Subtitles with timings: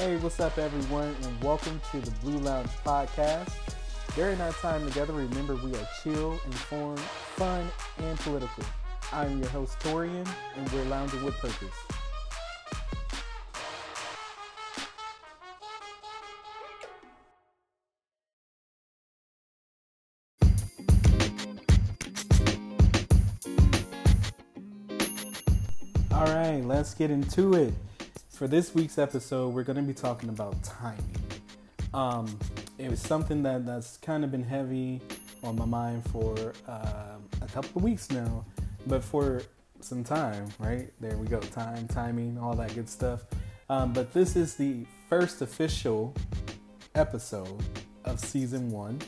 [0.00, 3.52] Hey, what's up, everyone, and welcome to the Bleu Lounge Podcast.
[4.14, 7.68] During our time together, remember we are chill, informed, fun,
[7.98, 8.64] and political.
[9.12, 10.26] I'm your host, Torian,
[10.56, 11.68] and we're lounging with purpose.
[26.10, 27.74] All right, let's get into it.
[28.40, 31.20] For this week's episode, we're going to be talking about timing.
[31.92, 32.38] Um,
[32.78, 35.02] it was something that, that's kind of been heavy
[35.44, 38.46] on my mind for uh, a couple of weeks now,
[38.86, 39.42] but for
[39.80, 40.90] some time, right?
[41.00, 41.38] There we go.
[41.38, 43.24] Time, timing, all that good stuff.
[43.68, 46.14] Um, but this is the first official
[46.94, 47.62] episode
[48.06, 49.02] of season one.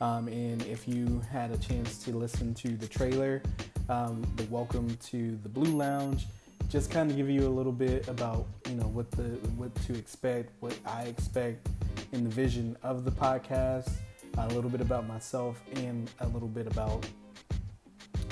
[0.00, 3.42] Um, and if you had a chance to listen to the trailer,
[3.90, 6.26] um, the welcome to the Bleu Lounge,
[6.72, 9.24] just kind of give you a little bit about you know what the
[9.58, 11.68] what to expect, what I expect
[12.12, 13.90] in the vision of the podcast,
[14.38, 17.06] a little bit about myself, and a little bit about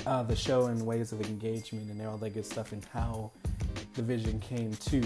[0.07, 3.31] uh, the show and ways of engagement and all that good stuff, and how
[3.93, 5.03] the vision came to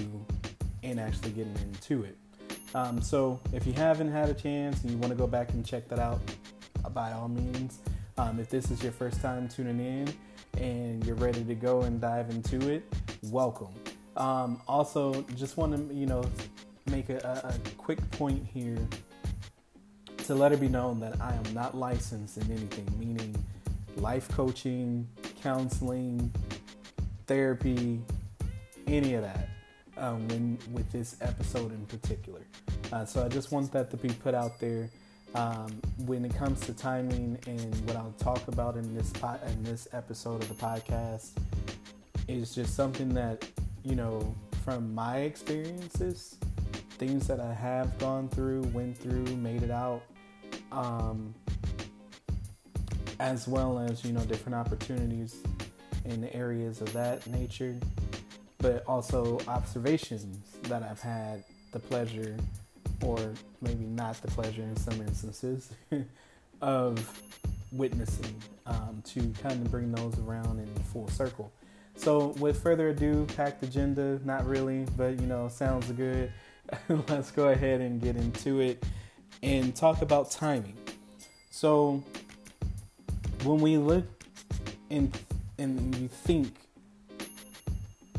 [0.85, 2.17] and actually getting into it.
[2.73, 5.67] Um, so if you haven't had a chance and you want to go back and
[5.67, 6.21] check that out,
[6.93, 7.81] by all means.
[8.17, 10.15] Um, if this is your first time tuning in
[10.59, 12.85] and you're ready to go and dive into it,
[13.25, 13.75] welcome.
[14.17, 16.25] Um, also, just want to you know
[16.87, 18.79] make a, a quick point here
[20.25, 23.35] to let it be known that I am not licensed in anything, meaning
[23.97, 25.09] life coaching,
[25.43, 26.33] counseling,
[27.27, 28.01] therapy,
[28.87, 29.49] any of that.
[29.97, 32.41] Um, when with this episode in particular,
[32.93, 34.91] uh, so I just want that to be put out there.
[35.35, 39.65] Um, when it comes to timing and what I'll talk about in this po- in
[39.65, 41.31] this episode of the podcast
[42.29, 43.45] is just something that
[43.83, 44.33] you know
[44.65, 46.37] from my experiences,
[46.99, 50.03] things that I have gone through, went through, made it out,
[50.71, 51.35] um,
[53.19, 55.37] as well as you know different opportunities
[56.05, 57.77] in areas of that nature,
[58.59, 62.37] but also observations that I've had the pleasure
[63.05, 65.71] or maybe not the pleasure in some instances
[66.61, 67.23] of
[67.73, 68.35] witnessing
[68.67, 71.53] um, to kind of bring those around in full circle.
[71.97, 76.33] So, with further ado, packed agenda, not really, but you know, sounds good.
[77.09, 78.85] Let's go ahead and get into it
[79.43, 80.77] and talk about timing.
[81.51, 82.03] So,
[83.45, 84.05] when we look
[84.91, 85.17] and
[85.59, 86.57] and you think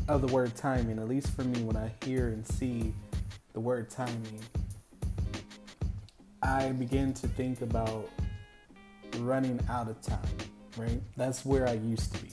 [0.08, 2.94] of the word timing, at least for me, when I hear and see
[3.52, 4.40] the word timing,
[6.42, 8.10] I begin to think about
[9.18, 10.18] running out of time,
[10.76, 11.00] right?
[11.16, 12.30] That's where I used to be.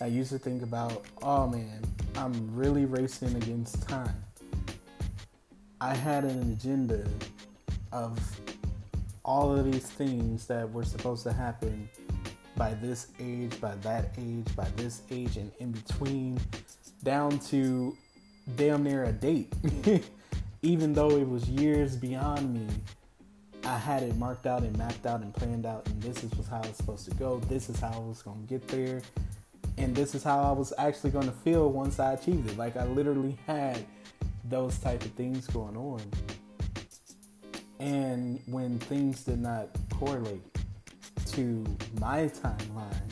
[0.00, 1.82] I used to think about, oh man,
[2.16, 4.22] I'm really racing against time.
[5.80, 7.06] I had an agenda
[7.92, 8.18] of
[9.24, 11.88] all of these things that were supposed to happen
[12.56, 16.38] by this age, by that age, by this age, and in between,
[17.02, 17.96] down to
[18.56, 19.52] damn near a date.
[20.66, 22.66] Even though it was years beyond me,
[23.62, 26.60] I had it marked out and mapped out and planned out, and this is how
[26.62, 27.38] it's supposed to go.
[27.48, 29.00] This is how I was going to get there,
[29.78, 32.58] and this is how I was actually going to feel once I achieved it.
[32.58, 33.78] Like I literally had
[34.48, 36.02] those type of things going on,
[37.78, 40.42] and when things did not correlate
[41.26, 41.64] to
[42.00, 43.10] my timeline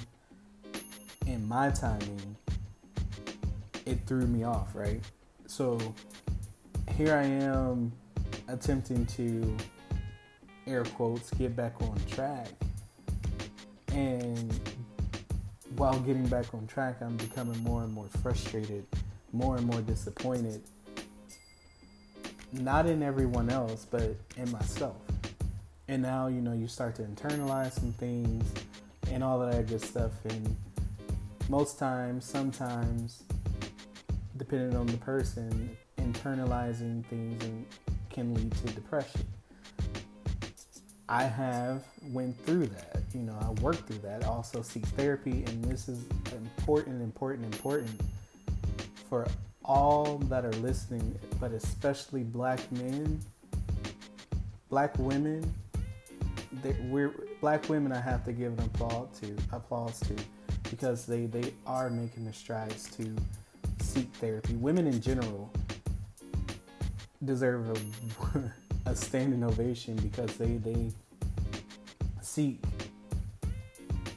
[1.29, 2.37] and my timing,
[3.87, 4.75] it threw me off.
[4.75, 5.01] Right,
[5.47, 5.79] so
[6.93, 7.93] here I am
[8.49, 9.56] attempting to
[10.67, 12.49] air quotes, get back on track.
[13.93, 14.53] And
[15.77, 18.87] while getting back on track, I'm becoming more and more frustrated,
[19.33, 20.62] more and more disappointed.
[22.53, 24.97] Not in everyone else, but in myself.
[25.89, 28.53] And now, you know, you start to internalize some things
[29.11, 30.12] and all of that good stuff.
[30.25, 30.56] And
[31.49, 33.25] most times, sometimes,
[34.37, 37.67] depending on the person, internalizing things and
[38.11, 39.23] can lead to depression.
[41.09, 43.03] I have went through that.
[43.12, 44.25] You know, I worked through that.
[44.25, 48.01] I also seek therapy, and this is important, important, important
[49.09, 49.27] for
[49.65, 53.21] all that are listening, but especially black men,
[54.69, 55.53] black women.
[56.89, 57.93] We're black women.
[57.93, 60.15] I have to give an applause to applause to
[60.71, 63.15] because they they are making the strides to
[63.81, 64.55] seek therapy.
[64.55, 65.50] Women in general
[67.26, 68.53] deserve a
[68.91, 70.91] a standing ovation because they they
[72.21, 72.62] seek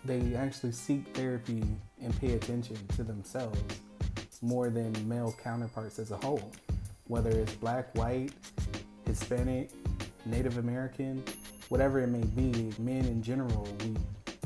[0.05, 1.63] they actually seek therapy
[2.01, 3.59] and pay attention to themselves
[4.41, 6.51] more than male counterparts as a whole.
[7.07, 8.31] whether it's black, white,
[9.05, 9.69] Hispanic,
[10.25, 11.23] Native American,
[11.69, 13.95] whatever it may be, men in general, we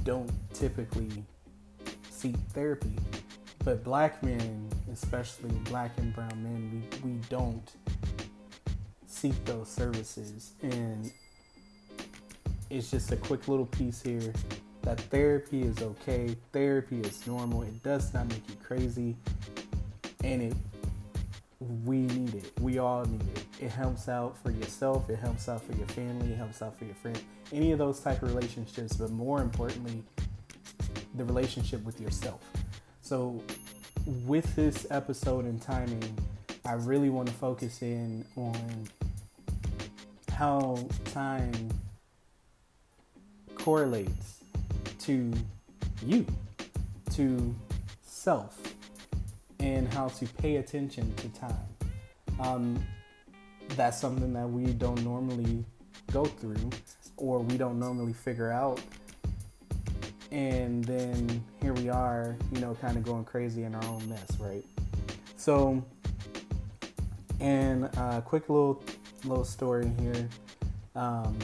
[0.04, 1.10] don't typically
[2.10, 2.94] seek therapy.
[3.64, 7.70] But black men, especially black and brown men, we, we don't
[9.22, 10.54] seek those services.
[10.64, 11.12] And
[12.72, 14.34] it's just a quick little piece here
[14.82, 19.16] that therapy is okay, therapy is normal, it does not make you crazy,
[20.24, 20.56] and it
[21.86, 22.52] we need it.
[22.60, 23.46] We all need it.
[23.60, 26.86] It helps out for yourself, it helps out for your family, it helps out for
[26.86, 27.22] your friend.
[27.54, 30.02] Any of those type of relationships, but more importantly,
[31.14, 32.42] the relationship with yourself.
[33.04, 33.40] So
[34.26, 36.18] with this episode and timing,
[36.66, 38.88] I really want to focus in on
[40.42, 40.76] how
[41.14, 41.70] time
[43.54, 44.42] correlates
[44.98, 45.32] to
[46.04, 46.26] you,
[47.12, 47.54] to
[48.02, 48.60] self,
[49.60, 51.54] and how to pay attention to time.
[52.40, 52.84] Um,
[53.76, 55.64] that's something that we don't normally
[56.12, 56.72] go through
[57.18, 58.82] or we don't normally figure out.
[60.32, 64.40] And then here we are, you know, kind of going crazy in our own mess,
[64.40, 64.66] right?
[65.38, 65.86] So,
[67.40, 68.84] and a quick little
[69.24, 70.28] little story here
[70.96, 71.38] um,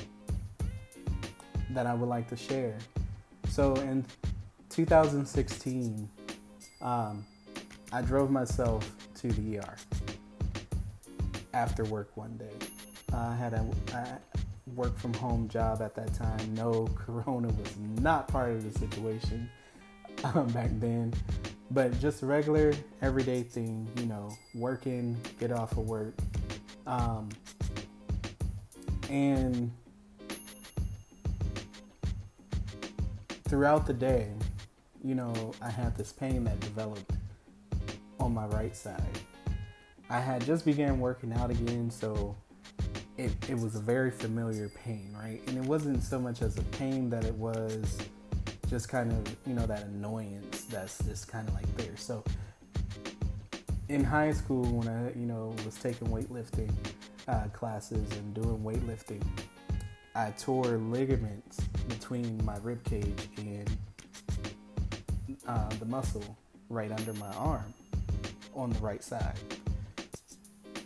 [1.71, 2.77] that I would like to share.
[3.49, 4.05] So in
[4.69, 6.09] 2016,
[6.81, 7.25] um,
[7.91, 9.75] I drove myself to the ER
[11.53, 12.67] after work one day.
[13.13, 14.19] I had a, a
[14.75, 16.53] work from home job at that time.
[16.53, 19.49] No, Corona was not part of the situation
[20.23, 21.13] um, back then,
[21.71, 26.13] but just regular everyday thing, you know, working, get off of work.
[26.85, 27.29] Um,
[29.09, 29.71] and
[33.47, 34.29] throughout the day,
[35.03, 37.11] you know, I had this pain that developed
[38.19, 39.01] on my right side.
[40.09, 42.35] I had just began working out again, so
[43.17, 45.41] it, it was a very familiar pain, right?
[45.47, 47.97] And it wasn't so much as a pain that it was
[48.69, 51.95] just kind of, you know, that annoyance that's just kind of like there.
[51.97, 52.23] So
[53.89, 56.71] in high school, when I, you know, was taking weightlifting
[57.27, 59.23] uh, classes and doing weightlifting,
[60.15, 61.59] I tore ligaments
[61.89, 63.69] between my rib cage and
[65.47, 66.37] uh, the muscle
[66.69, 67.73] right under my arm
[68.55, 69.37] on the right side.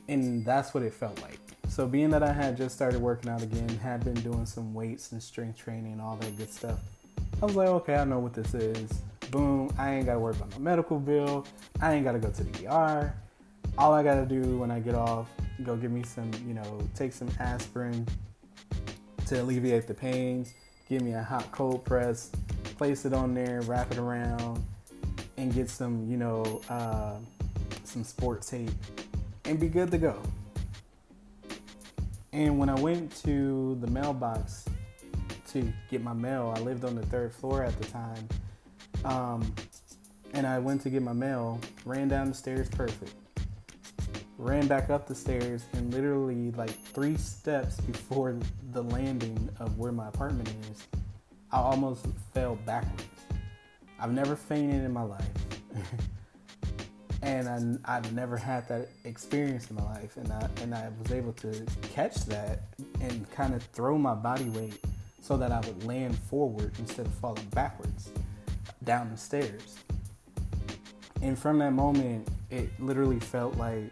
[0.07, 1.39] And that's what it felt like.
[1.69, 5.13] So, being that I had just started working out again, had been doing some weights
[5.13, 6.79] and strength training, all that good stuff,
[7.41, 8.91] I was like, okay, I know what this is.
[9.31, 11.47] Boom, I ain't gotta worry about my medical bill.
[11.79, 13.15] I ain't gotta go to the ER.
[13.77, 15.29] All I gotta do when I get off,
[15.63, 18.05] go give me some, you know, take some aspirin,
[19.31, 20.45] to alleviate the pain.
[20.89, 22.31] Give me a hot cold press,
[22.77, 24.61] place it on there, wrap it around,
[25.37, 27.15] and get some, you know, uh,
[27.85, 28.71] some sport tape,
[29.45, 30.21] and be good to go.
[32.33, 34.65] And when I went to the mailbox
[35.51, 38.27] to get my mail, I lived on the third floor at the time.
[39.05, 39.55] Um,
[40.33, 43.13] and I went to get my mail, ran down the stairs perfect
[44.41, 48.35] ran back up the stairs and literally like three steps before
[48.71, 50.87] the landing of where my apartment is,
[51.51, 53.03] I almost fell backwards.
[53.99, 55.29] I've never fainted in my life.
[57.21, 60.17] and I, I've never had that experience in my life.
[60.17, 62.63] And I, and I was able to catch that
[62.99, 64.83] and kind of throw my body weight
[65.21, 68.09] so that I would land forward instead of falling backwards
[68.83, 69.77] down the stairs.
[71.21, 73.91] And from that moment, it literally felt like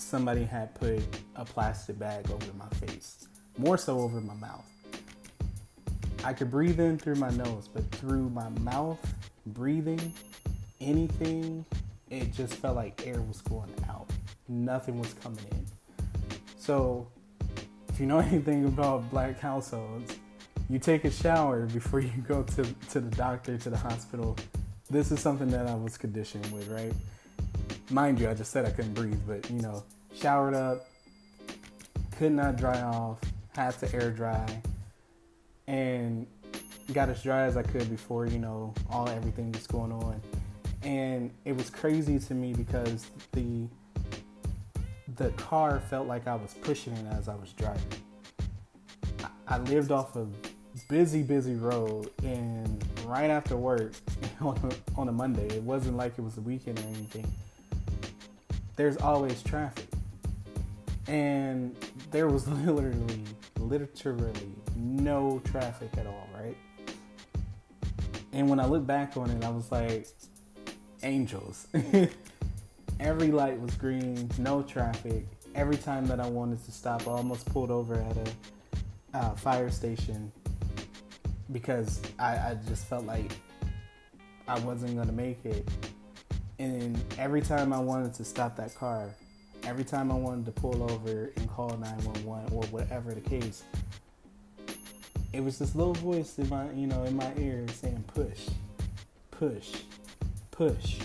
[0.00, 1.00] somebody had put
[1.36, 3.28] a plastic bag over my face,
[3.58, 4.66] more so over my mouth.
[6.24, 8.98] I could breathe in through my nose, but through my mouth,
[9.46, 10.12] breathing
[10.80, 11.64] anything,
[12.10, 14.10] it just felt like air was going out.
[14.48, 15.66] Nothing was coming in.
[16.58, 17.08] So,
[17.88, 20.16] if you know anything about black households,
[20.68, 24.36] you take a shower before you go to, to the doctor, to the hospital.
[24.88, 26.92] This is something that I was conditioned with, right?
[27.90, 30.86] Mind you, I just said I couldn't breathe, but you know, showered up,
[32.16, 33.18] could not dry off,
[33.54, 34.46] had to air dry,
[35.66, 36.26] and
[36.92, 40.20] got as dry as I could before you know all everything was going on.
[40.82, 43.66] And it was crazy to me because the
[45.16, 47.82] the car felt like I was pushing it as I was driving.
[49.22, 50.26] I, I lived off a
[50.88, 53.92] busy, busy road, and right after work
[54.40, 57.26] on a, on a Monday, it wasn't like it was a weekend or anything
[58.80, 59.88] there's always traffic.
[61.06, 61.76] And
[62.10, 63.24] there was literally,
[63.58, 64.32] literally
[64.74, 66.56] no traffic at all, right?
[68.32, 70.06] And when I look back on it, I was like,
[71.02, 71.66] angels.
[73.00, 75.26] Every light was green, no traffic.
[75.54, 79.70] every time that I wanted to stop, I almost pulled over at a uh, fire
[79.70, 80.32] station
[81.52, 83.32] because I, I just felt like
[84.48, 85.68] I wasn't gonna make it.
[86.60, 89.14] And every time I wanted to stop that car,
[89.62, 93.62] every time I wanted to pull over and call 911 or whatever the case,
[95.32, 98.50] it was this little voice in my, you know, in my ear saying push,
[99.30, 99.74] push,
[100.50, 100.98] push.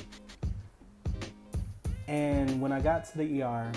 [2.10, 3.72] And when I got to the ER,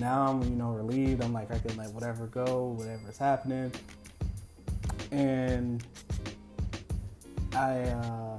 [0.00, 1.22] now I'm, you know, relieved.
[1.22, 3.70] I'm like, I can let whatever go, whatever's happening.
[5.10, 5.84] And
[7.52, 8.38] I uh,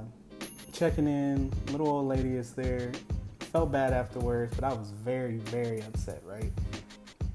[0.80, 2.90] checking in, little old lady is there.
[3.52, 6.50] Felt bad afterwards, but I was very, very upset, right?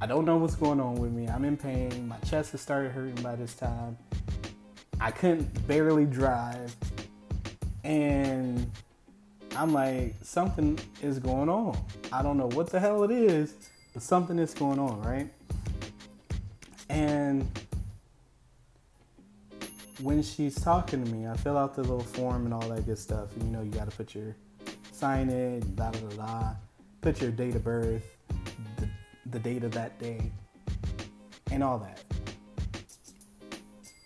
[0.02, 1.28] I don't know what's going on with me.
[1.28, 2.08] I'm in pain.
[2.08, 4.00] My chest has started hurting by this time.
[5.00, 6.76] I couldn't barely drive.
[7.84, 8.68] And
[9.56, 11.78] I'm like, something is going on.
[12.12, 13.54] I don't know what the hell it is,
[13.94, 15.30] but something is going on, right?
[16.90, 17.48] And
[20.02, 23.00] when she's talking to me, I fill out the little form and all that good
[23.00, 23.30] stuff.
[23.38, 24.36] You know, you got to put your
[24.92, 26.54] sign in, da da da,
[27.02, 28.18] put your date of birth,
[28.78, 28.90] the,
[29.32, 30.32] the date of that day,
[31.52, 32.04] and all that.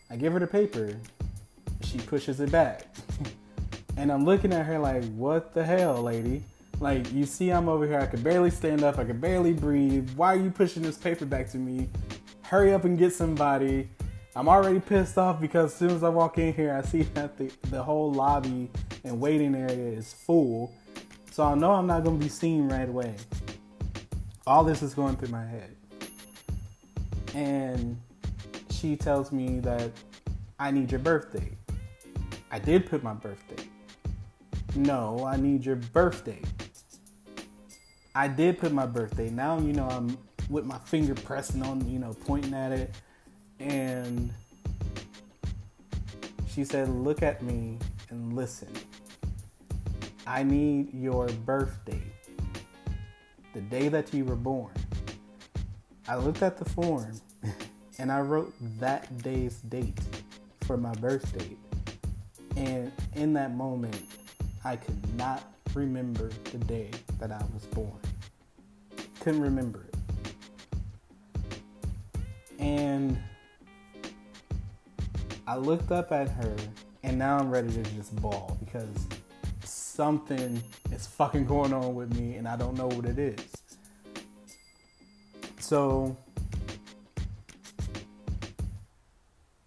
[0.10, 0.96] I give her the paper.
[1.84, 2.86] She pushes it back.
[3.98, 6.43] and I'm looking at her like, what the hell, lady?
[6.79, 8.00] Like, you see, I'm over here.
[8.00, 8.98] I can barely stand up.
[8.98, 10.10] I can barely breathe.
[10.15, 11.89] Why are you pushing this paper back to me?
[12.41, 13.89] Hurry up and get somebody.
[14.39, 17.38] I'm already pissed off because as soon as I walk in here, I see that
[17.38, 18.72] the, the whole lobby
[19.03, 20.74] and waiting area is full.
[21.29, 23.15] So I know I'm not going to be seen right away.
[24.48, 25.75] All this is going through my head.
[27.36, 28.00] And
[28.69, 29.91] she tells me that
[30.58, 31.51] I need your birthday.
[32.50, 33.65] I did put my birthday.
[34.74, 36.41] No, I need your birthday.
[38.15, 39.29] I did put my birthday.
[39.31, 40.17] Now, you know, I'm
[40.50, 42.96] with my finger pressing on, you know, pointing at it
[43.59, 44.31] and
[46.47, 47.77] she said, Look at me
[48.09, 48.69] and listen.
[50.25, 52.03] I need your birthday,
[53.53, 54.73] the day that you were born.
[56.07, 57.19] I looked at the form
[57.99, 59.99] and I wrote that day's date
[60.61, 61.57] for my birth date.
[62.55, 64.03] And in that moment,
[64.63, 67.99] I could not remember the day that I was born.
[69.19, 69.95] Couldn't remember it.
[72.59, 73.17] And
[75.50, 76.56] I looked up at her
[77.01, 79.08] and now I'm ready to just ball because
[79.63, 83.39] something is fucking going on with me and I don't know what it is.
[85.60, 86.15] So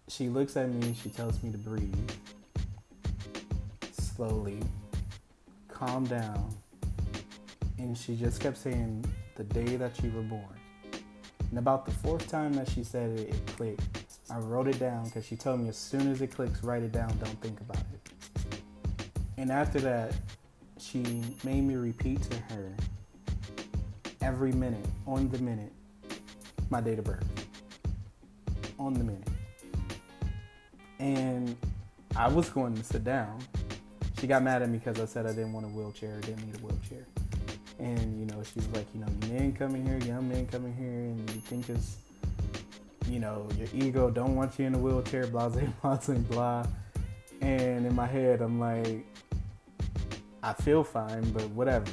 [0.07, 2.11] she looks at me, she tells me to breathe
[3.91, 4.59] slowly,
[5.67, 6.55] calm down,
[7.77, 9.03] and she just kept saying
[9.35, 10.55] the day that you were born.
[11.49, 14.02] And about the fourth time that she said it, it clicked
[14.33, 16.91] I wrote it down because she told me as soon as it clicks, write it
[16.91, 18.09] down, don't think about it.
[19.37, 20.15] And after that,
[20.79, 21.03] she
[21.43, 22.75] made me repeat to her
[24.21, 25.71] every minute, on the minute,
[26.71, 27.27] my date of birth.
[28.79, 29.27] On the minute.
[30.97, 31.55] And
[32.15, 33.37] I was going to sit down.
[34.19, 36.55] She got mad at me because I said I didn't want a wheelchair, didn't need
[36.55, 37.05] a wheelchair.
[37.77, 40.87] And, you know, she was like, you know, men coming here, young men coming here,
[40.87, 41.97] and you think it's
[43.13, 45.47] you know, your ego don't want you in a wheelchair, blah,
[45.81, 46.65] blah, blah, blah.
[47.41, 49.05] And in my head, I'm like,
[50.41, 51.91] I feel fine, but whatever.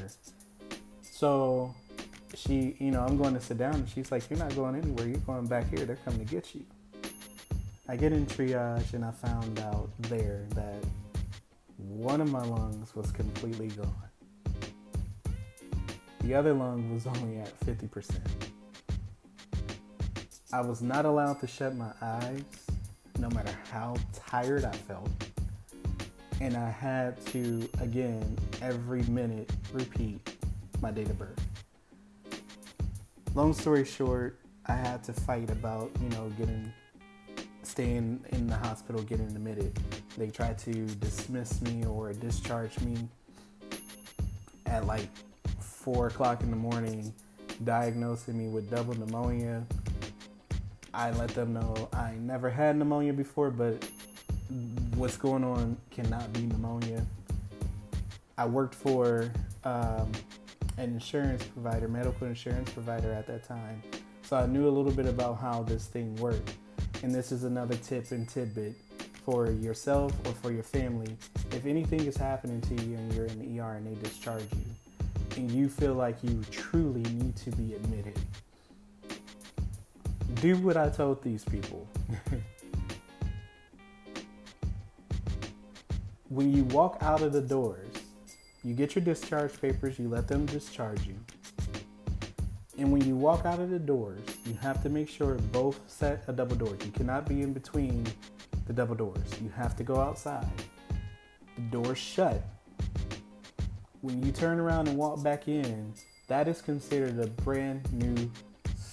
[1.03, 1.75] So
[2.35, 5.09] she, you know, I'm going to sit down and she's like, You're not going anywhere.
[5.09, 5.85] You're going back here.
[5.85, 6.65] They're coming to get you.
[7.87, 10.83] I get in triage and I found out there that
[11.77, 13.93] one of my lungs was completely gone.
[16.23, 18.50] The other lung was only at 50%.
[20.53, 22.43] I was not allowed to shut my eyes
[23.21, 23.95] no matter how
[24.27, 25.09] tired I felt.
[26.41, 30.37] And I had to, again, every minute repeat
[30.81, 31.41] my date of birth.
[33.37, 36.73] Long story short, I had to fight about, you know, getting,
[37.63, 39.79] staying in the hospital, getting admitted.
[40.19, 42.97] They tried to dismiss me or discharge me
[44.67, 45.09] at like
[45.61, 47.15] four o'clock in the morning,
[47.63, 49.65] diagnosing me with double pneumonia
[50.93, 53.85] I let them know I never had pneumonia before, but
[54.97, 57.05] what's going on cannot be pneumonia.
[58.37, 59.31] I worked for
[59.65, 60.11] um,
[60.79, 63.83] an insurance provider, medical insurance provider at that time,
[64.23, 66.55] so I knew a little bit about how this thing worked.
[67.03, 68.75] And this is another tip and tidbit
[69.25, 71.17] for yourself or for your family.
[71.53, 75.37] If anything is happening to you and you're in the ER and they discharge you,
[75.37, 78.19] and you feel like you truly need to be admitted,
[80.41, 81.87] do what I told these people.
[86.29, 87.95] when you walk out of the doors,
[88.65, 91.17] you get your discharge papers, you let them discharge you.
[92.79, 96.25] And when you walk out of the doors, you have to make sure both set
[96.27, 96.79] a double doors.
[96.87, 98.07] You cannot be in between
[98.67, 99.29] the double doors.
[99.43, 100.49] You have to go outside.
[101.57, 102.43] The doors shut.
[104.01, 105.93] When you turn around and walk back in,
[106.29, 108.31] that is considered a brand new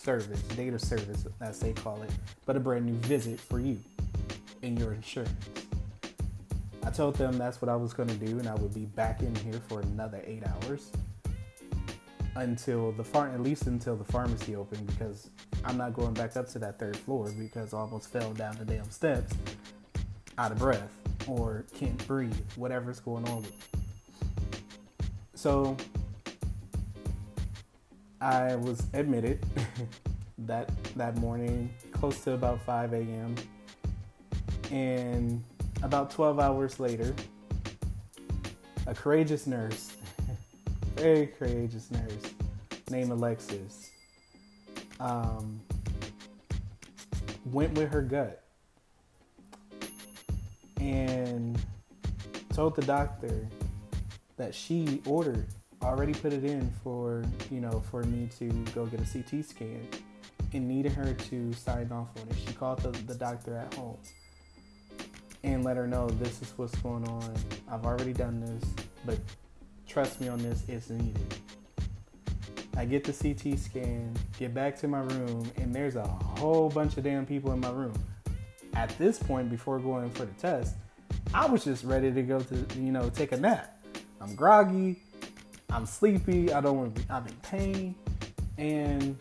[0.08, 2.10] service, data service, as they call it,
[2.46, 3.78] but a brand new visit for you
[4.64, 5.34] and your insurance.
[6.86, 9.22] I told them that's what I was going to do, and I would be back
[9.22, 10.94] in here for another eight hours
[12.38, 15.30] until the farm, at least until the pharmacy opened because
[15.66, 18.64] I'm not going back up to that third floor because I almost fell down the
[18.64, 19.34] damn steps
[20.38, 20.94] out of breath
[21.28, 23.82] or can't breathe, whatever's going on with me.
[25.36, 25.76] So
[28.20, 29.46] I was admitted
[30.40, 33.36] that that morning, close to about 5 a.m.
[34.72, 35.44] And
[35.84, 37.14] about 12 hours later,
[38.88, 39.94] a courageous nurse,
[40.96, 42.34] very courageous nurse
[42.90, 43.92] named Alexis,
[45.00, 45.60] um,
[47.46, 48.44] went with her gut
[50.80, 51.60] and
[52.54, 53.48] told the doctor
[54.38, 55.48] that she ordered
[55.82, 59.88] already put it in for you know for me to go get a CT scan
[60.54, 62.36] and needed her to sign off on it.
[62.46, 63.98] She called the, the doctor at home
[65.44, 67.34] and let her know this is what's going on.
[67.70, 68.64] I've already done this,
[69.06, 69.18] but
[69.88, 71.36] trust me on this, it's needed.
[72.76, 76.98] I get the CT scan, get back to my room, and there's a whole bunch
[76.98, 77.98] of damn people in my room.
[78.76, 80.76] At this point, before going for the test,
[81.34, 83.84] I was just ready to go to, you know, take a nap.
[84.22, 85.02] I'm groggy,
[85.70, 87.96] I'm sleepy, I don't want to be, I'm in pain.
[88.58, 89.18] And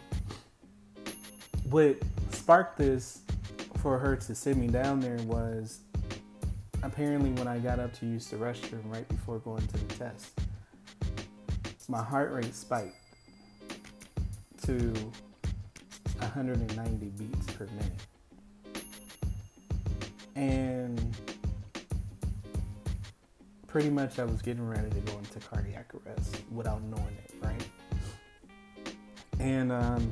[1.71, 1.97] what
[2.31, 3.21] sparked this
[3.83, 5.81] for her to sit me down there was
[6.83, 10.39] apparently when I got up to use the restroom right before going to the test,
[11.89, 12.97] my heart rate spiked
[14.63, 14.93] to
[16.19, 17.93] 190 beats per minute.
[20.35, 21.17] And
[23.77, 27.69] pretty much I was getting ready to go into cardiac arrest without knowing it, right?
[29.39, 30.11] And um,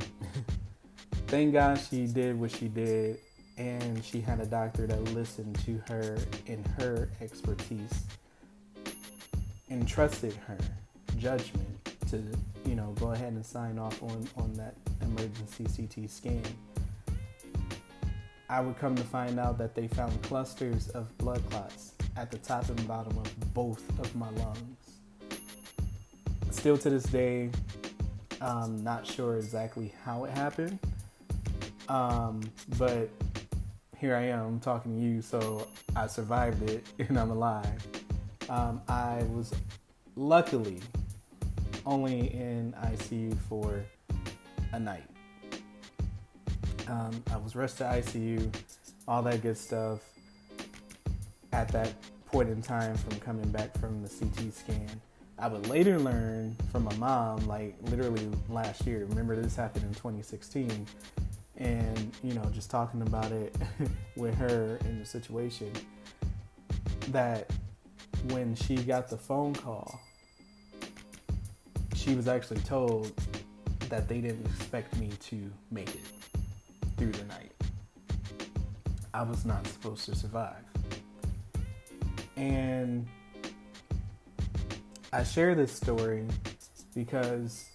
[1.29, 3.20] thank God she did what she did
[3.57, 8.03] and she had a doctor that listened to her and her expertise
[9.70, 10.59] and trusted her
[11.16, 11.66] judgment
[12.09, 12.22] to
[12.66, 16.42] you know go ahead and sign off on on that emergency CT scan.
[18.50, 22.38] I would come to find out that they found clusters of blood clots at the
[22.38, 24.79] top and bottom of both of my lungs.
[26.50, 27.50] Still to this day,
[28.40, 30.79] I'm not sure exactly how it happened,
[31.88, 32.42] um,
[32.79, 33.09] but
[33.96, 37.87] here I am talking to you, so I survived it and I'm alive.
[38.48, 39.53] Um, I was
[40.16, 40.81] luckily
[41.87, 43.85] only in ICU for
[44.72, 45.05] a night.
[46.88, 48.55] Um, I was rushed to ICU,
[49.09, 50.00] all that good stuff.
[51.54, 51.92] At that
[52.26, 55.00] point in time, from coming back from the CT scan,
[55.38, 59.06] I would later learn from my mom, like literally last year.
[59.08, 60.84] Remember, this happened in 2016
[61.56, 63.54] and you know just talking about it
[64.16, 65.70] with her in the situation
[67.10, 67.48] that
[68.30, 70.00] when she got the phone call
[71.94, 73.12] she was actually told
[73.88, 76.00] that they didn't expect me to make it
[76.96, 77.52] through the night.
[79.14, 80.73] I was not supposed to survive
[82.37, 83.07] and
[85.12, 86.27] i share this story
[86.94, 87.66] because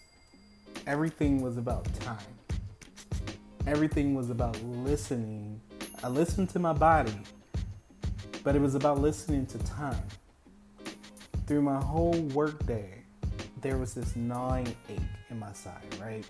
[0.88, 2.18] everything was about time
[3.70, 5.62] everything was about listening.
[6.04, 7.18] I listened to my body,
[8.44, 10.04] but it was about listening to time.
[11.46, 13.04] Through my whole workday,
[13.62, 16.26] there was this gnawing ache in my side, right?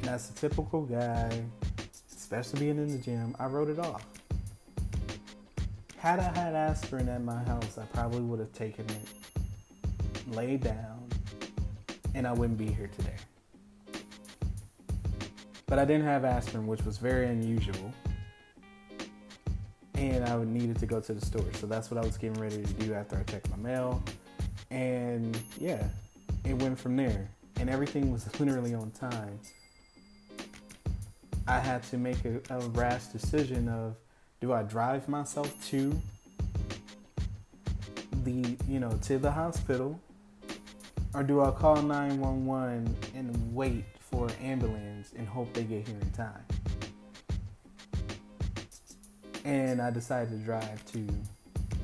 [0.00, 1.42] And as a typical guy,
[2.16, 4.06] especially being in the gym, I wrote it off.
[6.04, 11.08] Had I had aspirin at my house, I probably would have taken it, laid down,
[12.14, 14.02] and I wouldn't be here today.
[15.64, 17.90] But I didn't have aspirin, which was very unusual.
[19.94, 21.50] And I needed to go to the store.
[21.54, 24.02] So that's what I was getting ready to do after I checked my mail.
[24.70, 25.88] And yeah,
[26.44, 27.30] it went from there.
[27.56, 29.40] And everything was literally on time.
[31.48, 33.96] I had to make a, a rash decision of
[34.40, 36.00] do I drive myself to
[38.24, 40.00] the, you know, to the hospital
[41.14, 45.96] Or do I call 911 and wait for an ambulance and hope they get here
[46.00, 46.44] in time?
[49.44, 51.06] And I decided to drive to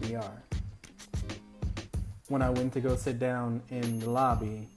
[0.01, 0.43] the ER.
[2.29, 4.69] When I went to go sit down in the lobby,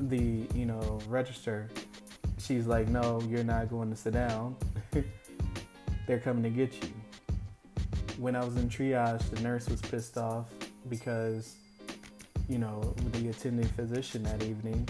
[0.00, 1.68] the, you know, register,
[2.38, 4.56] she's like, no, you're not going to sit down.
[6.08, 6.88] They're coming to get you.
[8.16, 10.46] When I was in triage, the nurse was pissed off
[10.88, 11.54] because,
[12.48, 14.88] you know, the attending physician that evening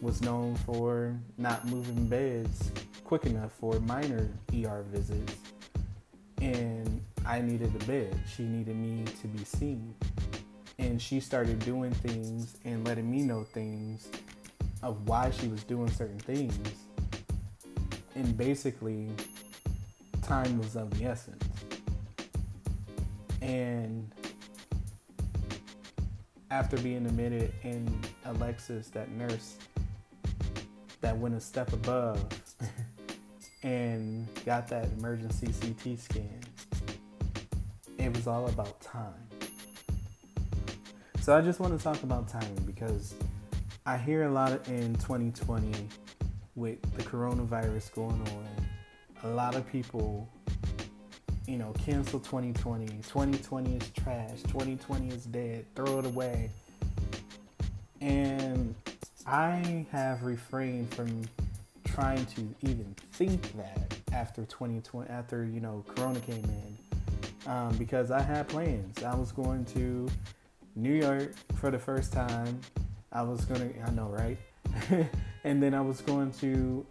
[0.00, 2.72] was known for not moving beds
[3.04, 5.34] quick enough for minor ER visits.
[6.40, 8.18] And I needed a bed.
[8.34, 9.94] She needed me to be seen.
[10.78, 14.08] And she started doing things and letting me know things
[14.82, 16.58] of why she was doing certain things.
[18.14, 19.10] And basically,
[20.24, 21.44] time was of the essence.
[23.42, 24.10] And
[26.50, 29.58] after being admitted in Alexis, that nurse
[31.02, 32.26] that went a step above
[33.62, 36.40] and got that emergency CT scan,
[37.98, 39.12] it was all about time.
[41.20, 43.14] So I just want to talk about timing because
[43.84, 45.72] I hear a lot in 2020
[46.54, 48.63] with the coronavirus going on.
[49.24, 50.28] A lot of people,
[51.46, 52.86] you know, cancel 2020.
[52.86, 54.42] 2020 is trash.
[54.48, 55.64] 2020 is dead.
[55.74, 56.50] Throw it away.
[58.02, 58.74] And
[59.26, 61.22] I have refrained from
[61.84, 68.10] trying to even think that after 2020, after, you know, Corona came in um, because
[68.10, 69.02] I had plans.
[69.02, 70.06] I was going to
[70.76, 72.60] New York for the first time.
[73.10, 74.36] I was gonna, I know, right?
[75.44, 76.84] and then I was going to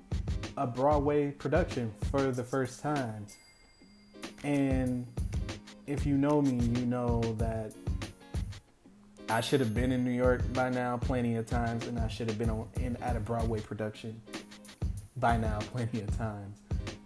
[0.57, 3.25] a Broadway production for the first time.
[4.43, 5.07] And
[5.87, 7.73] if you know me, you know that
[9.29, 12.27] I should have been in New York by now plenty of times, and I should
[12.27, 14.21] have been on, in at a Broadway production
[15.17, 16.59] by now plenty of times.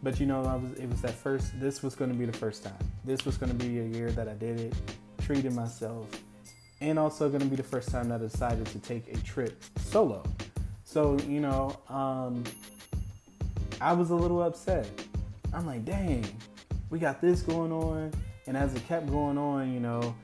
[0.04, 1.60] But you know, I was it was that first.
[1.60, 2.74] This was going to be the first time.
[3.06, 4.74] This was going to be a year that I did it,
[5.22, 6.10] treated myself,
[6.82, 9.64] and also going to be the first time that I decided to take a trip
[9.78, 10.24] solo.
[10.84, 12.44] So you know, um,
[13.80, 14.90] I was a little upset.
[15.54, 16.26] I'm like, dang,
[16.90, 18.12] we got this going on,
[18.48, 20.16] and as it kept going on, you know,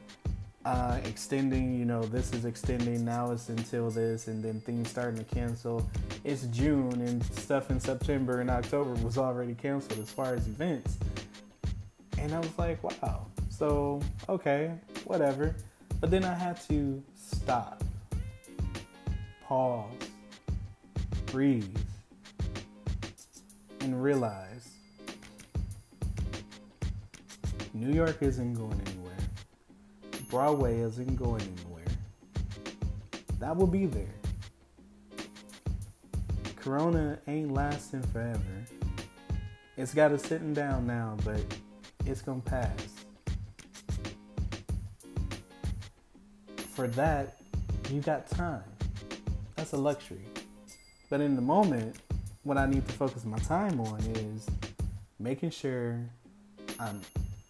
[0.65, 5.23] uh, extending, you know, this is extending, now it's until this, and then things starting
[5.23, 5.87] to cancel.
[6.23, 10.97] It's June, and stuff in September and October was already canceled as far as events.
[12.17, 13.27] And I was like, wow.
[13.49, 14.71] So, okay,
[15.05, 15.55] whatever.
[15.99, 17.83] But then I had to stop,
[19.43, 19.91] pause,
[21.27, 21.77] breathe,
[23.83, 24.69] and realize
[27.73, 29.17] New York isn't going anywhere.
[30.29, 31.85] Broadway isn't going anywhere.
[33.39, 34.15] That will be there.
[36.55, 38.39] Corona ain't lasting forever.
[39.75, 41.41] It's got us sitting down now, but
[42.05, 42.69] it's gonna pass.
[46.73, 47.41] For that,
[47.91, 48.63] you got time.
[49.55, 50.25] That's a luxury.
[51.09, 51.97] But in the moment,
[52.43, 54.47] what I need to focus my time on is
[55.19, 55.99] making sure
[56.79, 57.01] I'm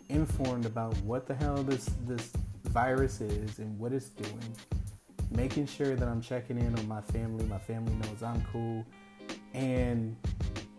[0.10, 2.32] informed about what the hell this this
[2.66, 4.56] virus is and what it's doing,
[5.32, 8.86] making sure that I'm checking in on my family, my family knows I'm cool,
[9.54, 10.16] and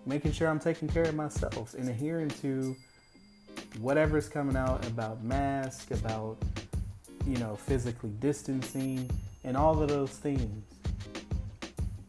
[0.06, 2.76] making sure I'm taking care of myself and adhering to
[3.80, 6.38] whatever's coming out about masks, about
[7.26, 9.10] you know, physically distancing
[9.44, 10.73] and all of those things.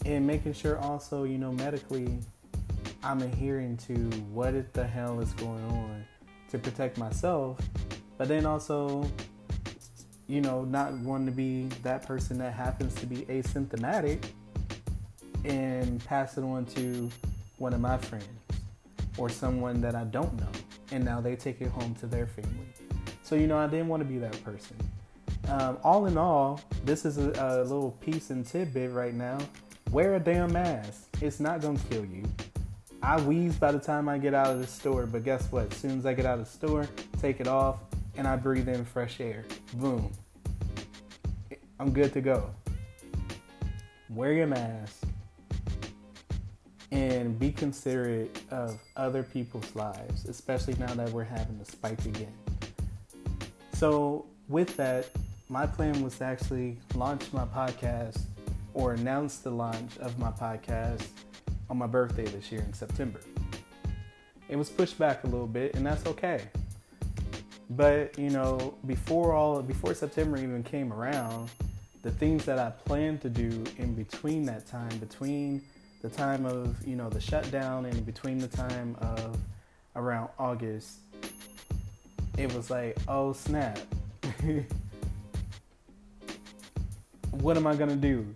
[0.06, 2.20] And making sure also, you know, medically
[3.04, 3.94] I'm adhering to
[4.32, 6.06] what the hell is going on
[6.50, 7.60] to protect myself,
[8.18, 9.10] but then also
[10.28, 14.24] you know, not wanting to be that person that happens to be asymptomatic
[15.44, 17.10] and pass it on to
[17.58, 18.28] one of my friends
[19.18, 20.50] or someone that I don't know.
[20.92, 22.52] And now they take it home to their family.
[23.24, 24.78] So, you know, I didn't want to be that person.
[25.48, 29.38] Um, all in all, this is a, a little piece and tidbit right now.
[29.96, 31.08] Wear a damn mask.
[31.22, 32.24] It's not to kill you.
[33.02, 35.72] I wheeze by the time I get out of the store, but guess what?
[35.72, 36.86] As soon as I get out of the store,
[37.22, 37.78] take it off,
[38.18, 39.46] and I breathe in fresh air.
[39.76, 40.12] Boom.
[41.80, 42.50] I'm good to go.
[44.10, 45.02] Wear your mask
[46.92, 52.34] and be considerate of other people's lives, especially now that we're having the spike again.
[53.72, 55.08] So, with that,
[55.48, 58.20] my plan was to actually launch my podcast
[58.76, 61.08] or announce the launch of my podcast
[61.70, 63.22] on my birthday this year in September.
[64.48, 66.42] It was pushed back a little bit, and that's okay.
[67.72, 71.50] But you know, before all before September even came around,
[72.04, 75.64] the things that I planned to do in between that time, between
[76.04, 79.36] the time of, you know, the shutdown and between the time of
[79.96, 81.00] around August,
[82.38, 83.80] it was like, oh snap.
[87.32, 88.36] what am I gonna do?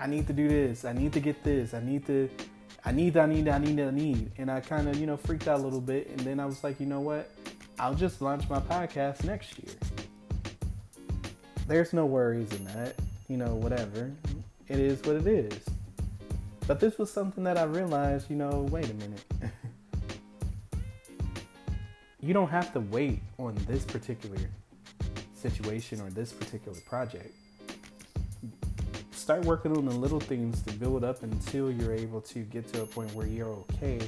[0.00, 0.86] I need to do this.
[0.86, 1.74] I need to get this.
[1.74, 2.30] I need to
[2.82, 4.32] I need, I need, I need, I need.
[4.38, 6.08] And I kind of, you know, freaked out a little bit.
[6.08, 7.30] And then I was like, you know what?
[7.78, 9.76] I'll just launch my podcast next year.
[11.66, 12.94] There's no worries in that.
[13.28, 14.10] You know, whatever.
[14.68, 15.52] It is what it is.
[16.66, 19.24] But this was something that I realized, you know, wait a minute.
[22.20, 24.38] you don't have to wait on this particular
[25.34, 27.34] situation or this particular project
[29.20, 32.82] start working on the little things to build up until you're able to get to
[32.82, 34.00] a point where you're okay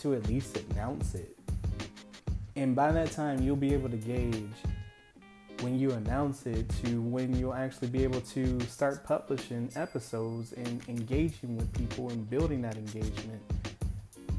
[0.00, 1.36] to at least announce it.
[2.56, 4.48] And by that time, you'll be able to gauge
[5.60, 10.82] when you announce it to when you'll actually be able to start publishing episodes and
[10.88, 13.42] engaging with people and building that engagement.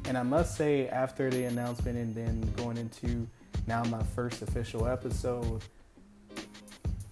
[0.06, 3.28] And I must say, after the announcement and then going into
[3.68, 5.62] now my first official episode,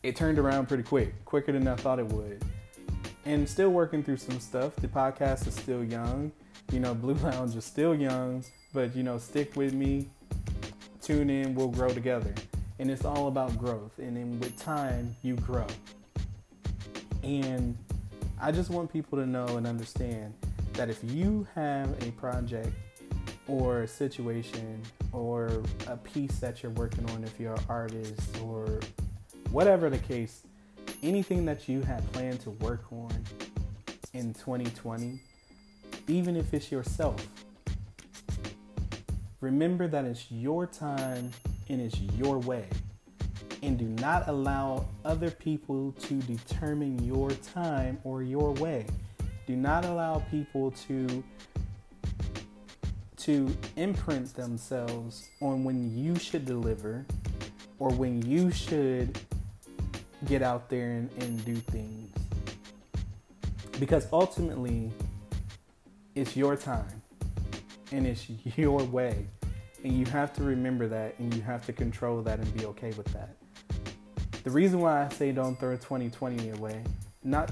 [0.01, 2.43] it turned around pretty quick, quicker than I thought it would
[3.28, 4.74] and still working through some stuff.
[4.78, 6.32] The podcast is still young.
[6.72, 10.08] You know, Bleu Lounge is still young, but you know, stick with me.
[11.02, 12.34] Tune in, we'll grow together.
[12.80, 14.00] And it's all about growth.
[14.00, 15.68] And then with time, you grow.
[17.22, 17.78] And
[18.40, 20.34] I just want people to know and understand
[20.74, 22.72] that if you have a project
[23.48, 28.80] or a situation or a piece that you're working on, if you're an artist or
[29.52, 30.44] whatever the case,
[31.03, 33.12] anything that you had planned to work on
[34.13, 35.19] in 2020,
[36.07, 37.25] even if it's yourself,
[39.41, 41.31] remember that it's your time
[41.69, 42.67] and it's your way.
[43.63, 48.86] And do not allow other people to determine your time or your way.
[49.45, 51.23] Do not allow people to
[53.17, 57.05] to imprint themselves on when you should deliver
[57.77, 59.19] or when you should
[60.25, 62.13] get out there and, and do things.
[63.80, 64.91] Because ultimately,
[66.15, 67.01] it's your time
[67.91, 68.27] and it's
[68.58, 69.27] your way.
[69.84, 72.91] And you have to remember that and you have to control that and be okay
[72.91, 73.36] with that.
[74.43, 76.82] The reason why I say don't throw 2020 away,
[77.23, 77.51] not,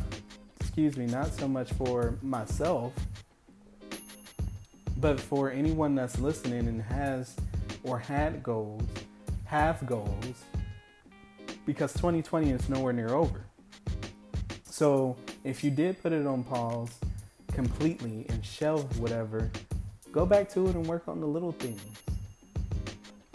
[0.60, 2.94] excuse me, not so much for myself,
[4.98, 7.36] but for anyone that's listening and has
[7.84, 8.82] or had goals,
[9.44, 10.46] have goals,
[11.66, 13.46] because 2020 is nowhere near over.
[14.66, 16.90] So if you did put it on pause
[17.54, 19.50] completely and shelve whatever,
[20.12, 21.82] go back to it and work on the little things.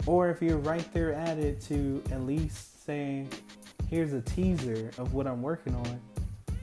[0.05, 3.27] Or if you're right there at it to at least say,
[3.89, 6.01] here's a teaser of what I'm working on,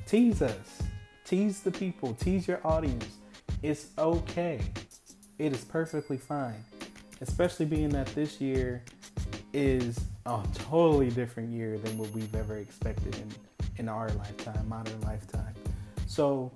[0.06, 0.82] tease us,
[1.24, 3.18] tease the people, tease your audience.
[3.62, 4.60] It's okay.
[5.38, 6.64] It is perfectly fine.
[7.20, 8.82] Especially being that this year
[9.52, 13.32] is a totally different year than what we've ever expected in,
[13.76, 15.54] in our lifetime, modern lifetime.
[16.06, 16.52] So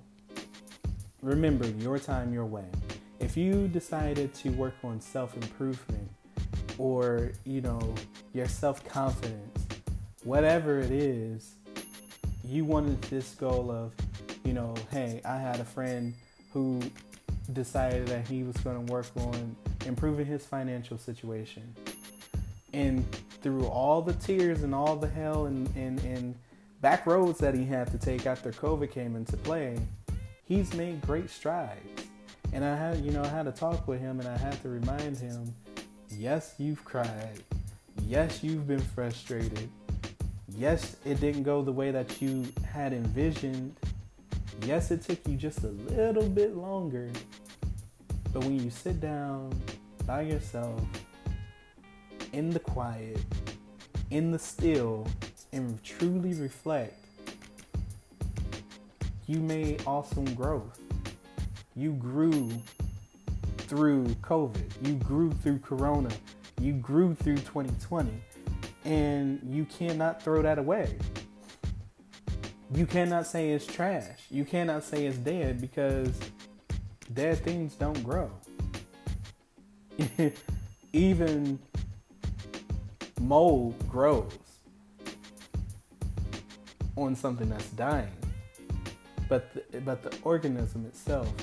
[1.21, 2.65] remember your time, your way.
[3.19, 6.09] If you decided to work on self improvement
[6.77, 7.95] or, you know,
[8.33, 9.65] your self confidence,
[10.23, 11.55] whatever it is,
[12.43, 13.93] you wanted this goal of,
[14.43, 16.13] you know, hey, I had a friend
[16.51, 16.81] who
[17.53, 21.73] decided that he was going to work on improving his financial situation
[22.73, 23.05] and
[23.43, 26.35] through all the tears and all the hell and, and, and
[26.81, 29.77] back roads that he had to take after COVID came into play,
[30.45, 32.07] he's made great strides.
[32.53, 34.69] And I had, you know, I had to talk with him and I had to
[34.69, 35.53] remind him,
[36.09, 37.43] yes, you've cried.
[38.07, 39.69] Yes, you've been frustrated.
[40.55, 43.75] Yes, it didn't go the way that you had envisioned.
[44.65, 47.09] Yes, it took you just a little bit longer.
[48.31, 49.53] But when you sit down
[50.05, 50.81] by yourself
[52.33, 53.19] in the quiet,
[54.09, 55.07] in the still,
[55.51, 56.99] and truly reflect,
[59.27, 60.79] you made awesome growth.
[61.75, 62.51] You grew
[63.57, 64.69] through COVID.
[64.81, 66.09] You grew through Corona.
[66.59, 68.11] You grew through 2020.
[68.85, 70.97] And you cannot throw that away.
[72.75, 74.19] You cannot say it's trash.
[74.29, 76.19] You cannot say it's dead because
[77.13, 78.29] dead things don't grow.
[80.93, 81.59] Even
[83.23, 84.37] mold grows
[86.95, 88.11] on something that's dying,
[89.29, 91.33] but the, but the organism itself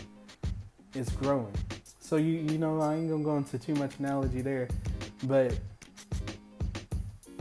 [0.94, 1.54] is growing.
[1.98, 4.68] So you you know I ain't gonna go into too much analogy there,
[5.24, 5.58] but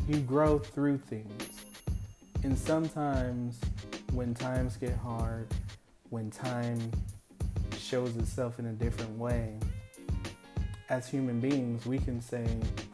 [0.07, 1.49] you grow through things,
[2.43, 3.59] and sometimes
[4.13, 5.47] when times get hard,
[6.09, 6.91] when time
[7.77, 9.57] shows itself in a different way,
[10.89, 12.47] as human beings, we can say,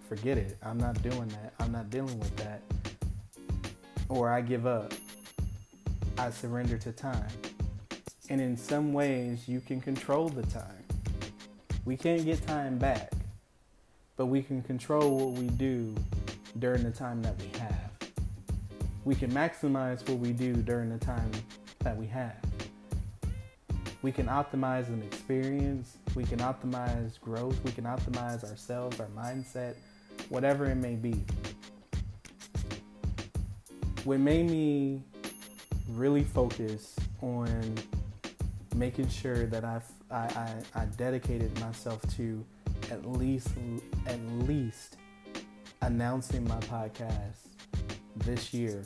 [0.07, 0.57] forget it.
[0.63, 1.53] I'm not doing that.
[1.59, 2.61] I'm not dealing with that.
[4.07, 4.93] Or I give up.
[6.17, 7.27] I surrender to time.
[8.29, 10.83] And in some ways, you can control the time.
[11.85, 13.11] We can't get time back,
[14.17, 15.93] but we can control what we do
[16.59, 17.91] during the time that we have.
[19.03, 21.31] We can maximize what we do during the time
[21.79, 22.37] that we have.
[24.01, 29.75] We can optimize an experience, we can optimize growth, we can optimize ourselves, our mindset,
[30.29, 31.23] whatever it may be.
[34.03, 35.01] What made me
[35.89, 37.75] really focus on
[38.75, 42.45] making sure that I've, I, I, I dedicated myself to
[42.91, 43.49] at least
[44.05, 44.97] at least
[45.81, 47.47] announcing my podcast
[48.17, 48.85] this year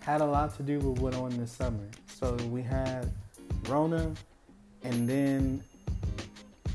[0.00, 1.86] had a lot to do with what on this summer.
[2.06, 3.10] So we had
[3.68, 4.12] Rona,
[4.82, 5.62] and then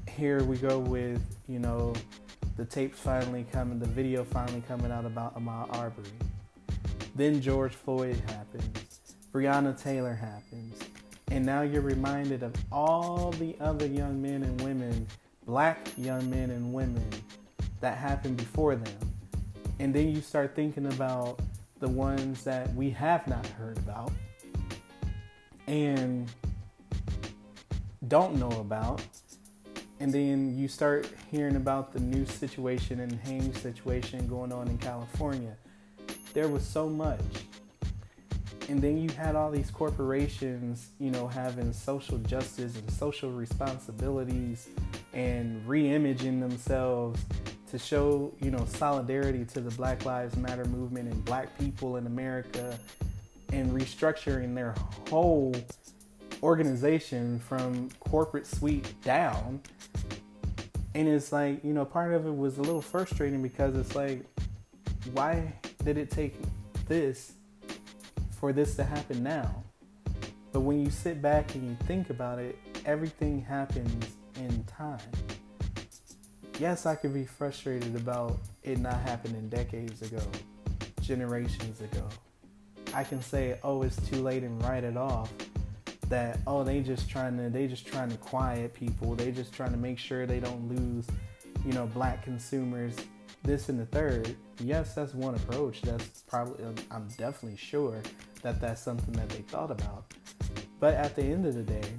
[0.07, 1.93] here we go with you know
[2.57, 6.07] the tapes finally coming, the video finally coming out about Ahmaud Arbery.
[7.15, 9.01] Then George Floyd happens,
[9.33, 10.79] Breonna Taylor happens,
[11.31, 15.07] and now you're reminded of all the other young men and women,
[15.45, 17.07] black young men and women
[17.81, 19.13] that happened before them.
[19.79, 21.39] And then you start thinking about
[21.79, 24.11] the ones that we have not heard about
[25.67, 26.31] and
[28.07, 29.01] don't know about.
[29.99, 34.77] And then you start hearing about the new situation and Hanes situation going on in
[34.77, 35.55] California.
[36.33, 37.21] There was so much
[38.67, 44.69] and then you had all these corporations, you know, having social justice and social responsibilities
[45.13, 47.23] and re-imaging themselves
[47.69, 52.07] to show, you know, solidarity to the Black Lives Matter movement and black people in
[52.07, 52.77] America
[53.53, 54.73] and restructuring their
[55.09, 55.53] whole
[56.45, 59.59] organization from corporate suite down.
[60.93, 64.23] And it's like, you know, part of it was a little frustrating because it's like,
[65.13, 65.53] why
[65.83, 66.35] did it take
[66.87, 67.33] this
[68.45, 69.63] for this to happen now.
[70.51, 74.05] But when you sit back and you think about it, everything happens
[74.35, 74.99] in time.
[76.59, 80.21] Yes, I could be frustrated about it not happening decades ago,
[81.01, 82.07] generations ago.
[82.93, 85.31] I can say, oh, it's too late and write it off.
[86.09, 89.15] That oh, they just trying to they just trying to quiet people.
[89.15, 91.07] They just trying to make sure they don't lose,
[91.65, 92.95] you know, black consumers.
[93.43, 94.35] This and the third.
[94.59, 95.81] Yes, that's one approach.
[95.81, 98.01] That's probably I'm definitely sure
[98.41, 100.13] that that's something that they thought about.
[100.79, 101.89] But at the end of the day,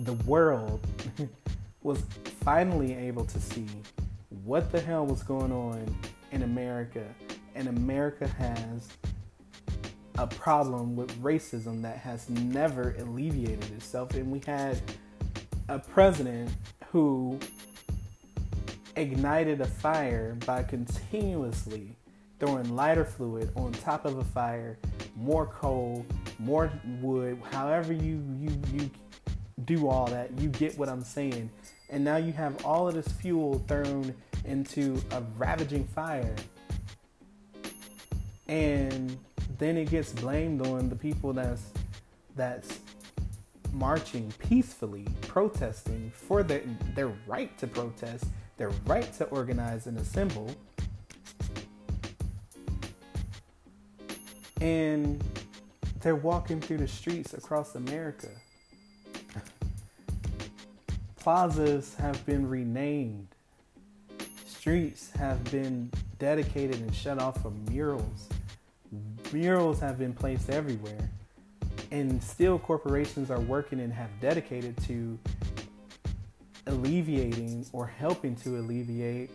[0.00, 0.86] the world
[1.82, 2.02] was
[2.40, 3.66] finally able to see
[4.44, 5.96] what the hell was going on
[6.32, 7.04] in America.
[7.54, 8.88] And America has
[10.18, 14.14] a problem with racism that has never alleviated itself.
[14.14, 14.80] And we had
[15.68, 16.50] a president
[16.90, 17.38] who
[18.96, 21.94] ignited a fire by continuously
[22.40, 24.76] throwing lighter fluid on top of a fire,
[25.16, 26.04] more coal,
[26.40, 28.90] more wood, however you you you
[29.64, 31.50] do all that, you get what I'm saying.
[31.90, 36.34] And now you have all of this fuel thrown into a ravaging fire.
[38.46, 39.18] And
[39.58, 41.72] then it gets blamed on the people that's
[42.36, 42.80] that's
[43.72, 46.62] marching peacefully, protesting for their
[46.94, 48.24] their right to protest,
[48.56, 50.54] their right to organize and assemble
[54.60, 55.22] and
[56.00, 58.28] they're walking through the streets across America.
[61.16, 63.28] Plazas have been renamed.
[64.46, 68.28] Streets have been dedicated and shut off for murals.
[69.32, 71.10] Murals have been placed everywhere.
[71.90, 75.18] And still, corporations are working and have dedicated to
[76.66, 79.30] alleviating or helping to alleviate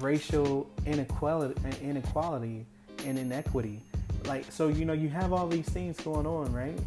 [0.00, 2.66] racial inequality, inequality
[3.06, 3.80] and inequity.
[4.26, 6.78] Like, so, you know, you have all these things going on, right?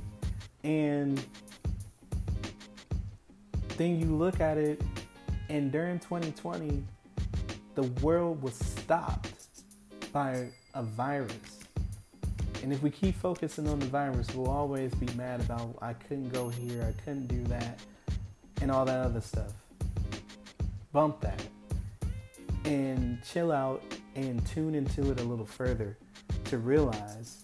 [0.64, 1.24] And
[3.78, 4.82] then you look at it,
[5.50, 6.84] and during 2020,
[7.76, 9.37] the world was stopped
[10.18, 11.60] by a virus.
[12.64, 16.30] And if we keep focusing on the virus, we'll always be mad about I couldn't
[16.30, 17.80] go here, I couldn't do that,
[18.60, 19.54] and all that other stuff.
[20.92, 21.40] Bump that
[22.66, 23.84] and chill out
[24.16, 25.96] and tune into it a little further
[26.46, 27.44] to realize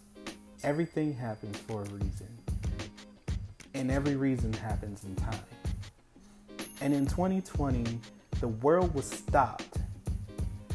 [0.63, 2.35] everything happens for a reason.
[3.75, 5.45] And every reason happens in time.
[6.81, 7.99] And in 2020,
[8.39, 9.77] the world was stopped.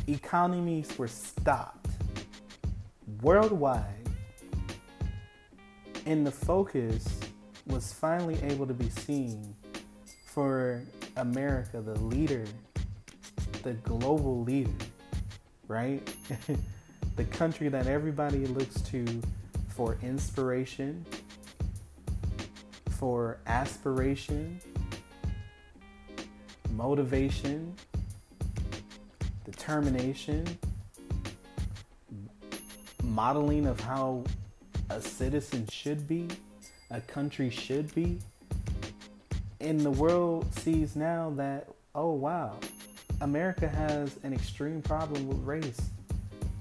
[0.07, 1.78] Economies were stopped.
[3.23, 4.09] Worldwide,
[6.07, 7.21] and the focus
[7.67, 9.55] was finally able to be seen
[10.27, 10.83] for
[11.17, 12.45] America, the leader,
[13.63, 14.71] the global leader,
[15.67, 16.15] right?
[17.17, 19.05] the country that everybody looks to
[19.69, 21.05] for inspiration,
[22.99, 24.61] for aspiration,
[26.73, 27.75] motivation,
[29.45, 30.47] determination,
[33.09, 34.25] modeling of how
[34.91, 36.29] a citizen should be,
[36.91, 38.19] a country should be.
[39.61, 42.59] And the world sees now that, oh wow,
[43.21, 45.81] America has an extreme problem with race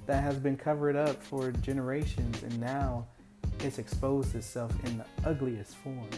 [0.07, 3.05] that has been covered up for generations and now
[3.59, 6.09] it's exposed itself in the ugliest form.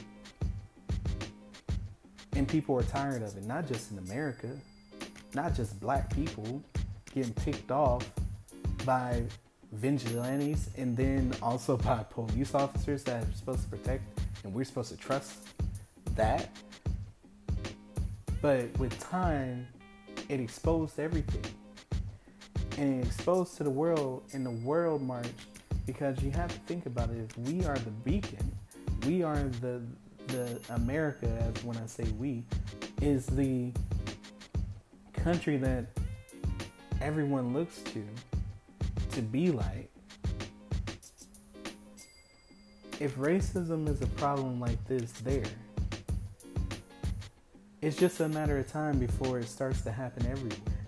[2.33, 4.49] And people are tired of it, not just in America,
[5.33, 6.63] not just black people
[7.13, 8.09] getting picked off
[8.85, 9.23] by
[9.71, 14.03] vigilantes and then also by police officers that are supposed to protect
[14.43, 15.33] and we're supposed to trust
[16.15, 16.49] that.
[18.41, 19.67] But with time,
[20.29, 21.43] it exposed everything.
[22.77, 25.27] And it exposed to the world in the world march
[25.85, 27.17] because you have to think about it.
[27.17, 28.51] If we are the beacon,
[29.05, 29.81] we are the
[30.29, 32.43] the America, as when I say we,
[33.01, 33.71] is the
[35.13, 35.85] country that
[37.01, 38.05] everyone looks to
[39.11, 39.89] to be like.
[42.99, 45.43] If racism is a problem like this there,
[47.81, 50.87] it's just a matter of time before it starts to happen everywhere.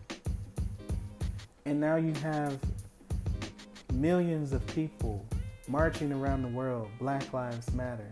[1.66, 2.60] And now you have
[3.94, 5.26] millions of people
[5.68, 8.12] marching around the world, Black Lives Matter,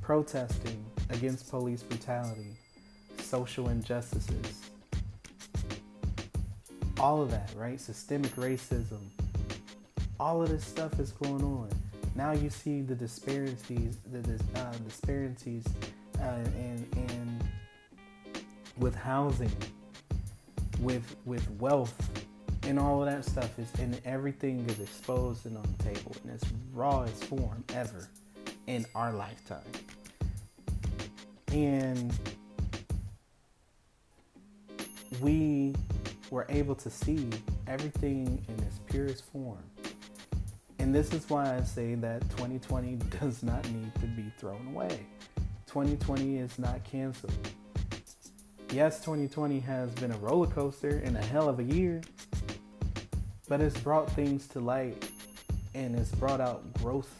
[0.00, 2.56] protesting against police brutality,
[3.18, 4.70] social injustices,
[7.02, 7.80] all of that, right?
[7.80, 9.00] Systemic racism,
[10.20, 11.68] all of this stuff is going on.
[12.14, 15.64] Now you see the disparities, the uh, disparities,
[16.20, 17.44] uh, and and
[18.78, 19.50] with housing,
[20.80, 21.94] with with wealth,
[22.62, 26.30] and all of that stuff is, and everything is exposed and on the table in
[26.30, 28.08] its rawest form ever
[28.68, 29.60] in our lifetime.
[31.50, 32.14] And
[35.20, 35.74] we
[36.32, 37.28] were able to see
[37.66, 39.62] everything in its purest form.
[40.78, 45.06] And this is why I say that 2020 does not need to be thrown away.
[45.66, 47.36] 2020 is not canceled.
[48.70, 52.00] Yes, 2020 has been a roller coaster and a hell of a year,
[53.46, 55.06] but it's brought things to light
[55.74, 57.14] and it's brought out growth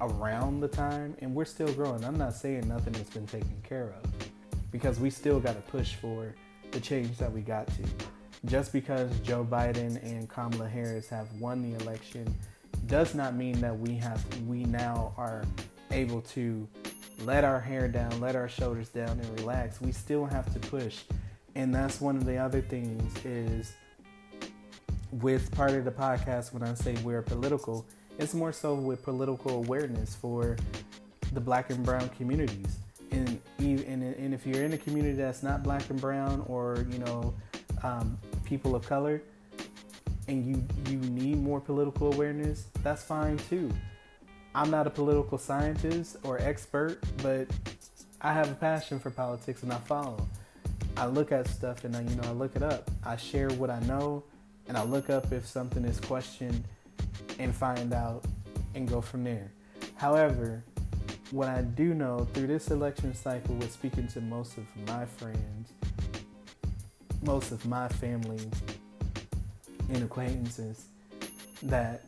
[0.00, 2.04] around the time, and we're still growing.
[2.04, 4.10] I'm not saying nothing has been taken care of
[4.70, 6.34] because we still got to push for
[6.72, 7.82] the change that we got to.
[8.46, 12.34] Just because Joe Biden and Kamala Harris have won the election
[12.86, 15.44] does not mean that we have we now are
[15.92, 16.66] able to
[17.20, 19.80] let our hair down, let our shoulders down and relax.
[19.80, 21.00] We still have to push.
[21.54, 23.72] And that's one of the other things is
[25.12, 27.86] with part of the podcast when I say we're political,
[28.18, 30.56] it's more so with political awareness for
[31.32, 32.78] the black and brown communities
[33.12, 33.40] and,
[34.34, 37.34] if you're in a community that's not black and brown or you know
[37.82, 39.22] um, people of color
[40.28, 43.70] and you you need more political awareness that's fine too.
[44.54, 47.48] I'm not a political scientist or expert but
[48.20, 50.26] i have a passion for politics and i follow.
[50.96, 52.90] I look at stuff and I, you know i look it up.
[53.04, 54.24] I share what i know
[54.68, 56.64] and i look up if something is questioned
[57.38, 58.24] and find out
[58.74, 59.52] and go from there.
[59.96, 60.64] However
[61.32, 65.72] what I do know through this election cycle with speaking to most of my friends,
[67.22, 68.38] most of my family
[69.88, 70.84] and acquaintances,
[71.62, 72.04] that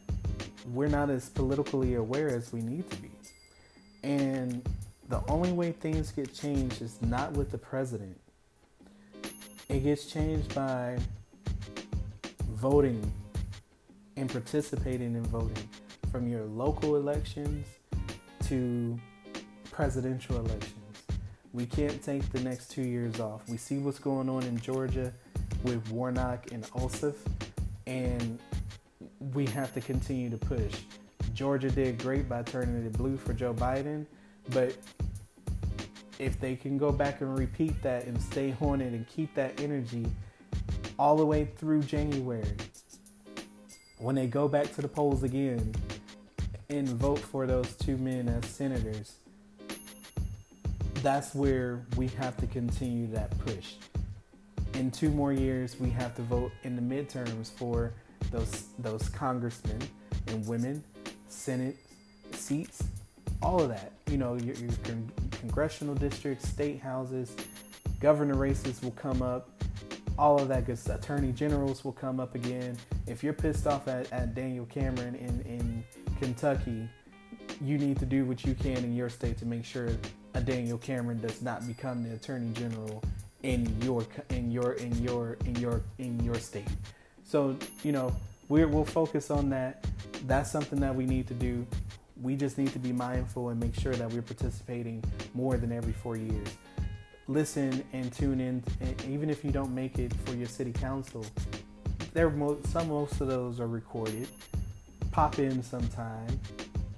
[0.74, 3.10] we're not as politically aware as we need to be.
[4.02, 4.62] And
[5.08, 8.20] the only way things get changed is not with the president.
[9.70, 10.98] It gets changed by
[12.50, 13.10] voting
[14.18, 15.68] and participating in voting
[16.12, 17.66] from your local elections
[18.48, 18.98] to
[19.74, 20.72] presidential elections.
[21.52, 23.48] We can't take the next two years off.
[23.48, 25.12] We see what's going on in Georgia
[25.64, 27.16] with Warnock and Ossoff,
[27.88, 28.38] and
[29.32, 30.76] we have to continue to push.
[31.32, 34.06] Georgia did great by turning it blue for Joe Biden,
[34.50, 34.76] but
[36.20, 40.06] if they can go back and repeat that and stay it and keep that energy
[41.00, 42.56] all the way through January,
[43.98, 45.74] when they go back to the polls again
[46.70, 49.16] and vote for those two men as senators,
[51.04, 53.74] that's where we have to continue that push.
[54.72, 57.92] In two more years, we have to vote in the midterms for
[58.30, 59.78] those those congressmen
[60.28, 60.82] and women,
[61.28, 61.76] Senate
[62.32, 62.82] seats,
[63.42, 63.92] all of that.
[64.10, 67.36] You know, your, your con- congressional districts, state houses,
[68.00, 69.50] governor races will come up.
[70.18, 70.78] All of that good.
[70.88, 72.78] Attorney generals will come up again.
[73.06, 75.84] If you're pissed off at, at Daniel Cameron in, in
[76.18, 76.88] Kentucky,
[77.60, 79.90] you need to do what you can in your state to make sure
[80.34, 83.02] a Daniel Cameron does not become the attorney general
[83.42, 86.68] in your in your in your in your in your state.
[87.24, 88.14] So you know
[88.48, 89.86] we will focus on that.
[90.26, 91.66] That's something that we need to do.
[92.22, 95.02] We just need to be mindful and make sure that we're participating
[95.34, 96.48] more than every four years.
[97.26, 98.62] Listen and tune in,
[99.08, 101.24] even if you don't make it for your city council.
[102.12, 102.32] There,
[102.70, 104.28] some most of those are recorded.
[105.10, 106.38] Pop in sometime.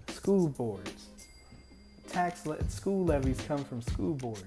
[0.09, 1.07] School boards,
[2.07, 4.45] tax le- school levies come from school boards.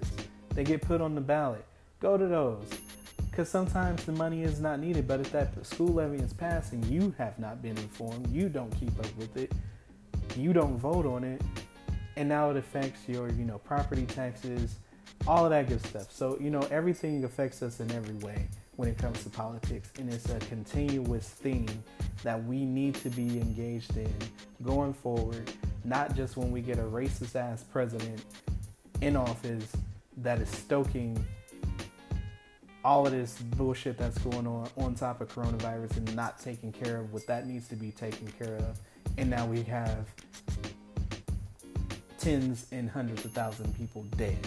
[0.55, 1.65] They get put on the ballot.
[1.99, 2.67] Go to those
[3.29, 5.07] because sometimes the money is not needed.
[5.07, 8.29] But if that school levy is passing, you have not been informed.
[8.29, 9.51] You don't keep up with it.
[10.35, 11.41] You don't vote on it,
[12.15, 14.75] and now it affects your, you know, property taxes,
[15.27, 16.11] all of that good stuff.
[16.11, 18.47] So you know, everything affects us in every way
[18.79, 21.67] when it comes to politics, and it's a continuous theme
[22.23, 24.15] that we need to be engaged in
[24.63, 25.51] going forward.
[25.83, 28.23] Not just when we get a racist ass president
[29.01, 29.69] in office
[30.19, 31.21] that is stoking
[32.85, 37.01] all of this bullshit that's going on on top of coronavirus and not taking care
[37.01, 38.79] of what that needs to be taken care of.
[39.17, 40.07] And now we have
[42.17, 44.39] tens and hundreds of thousands of people dead.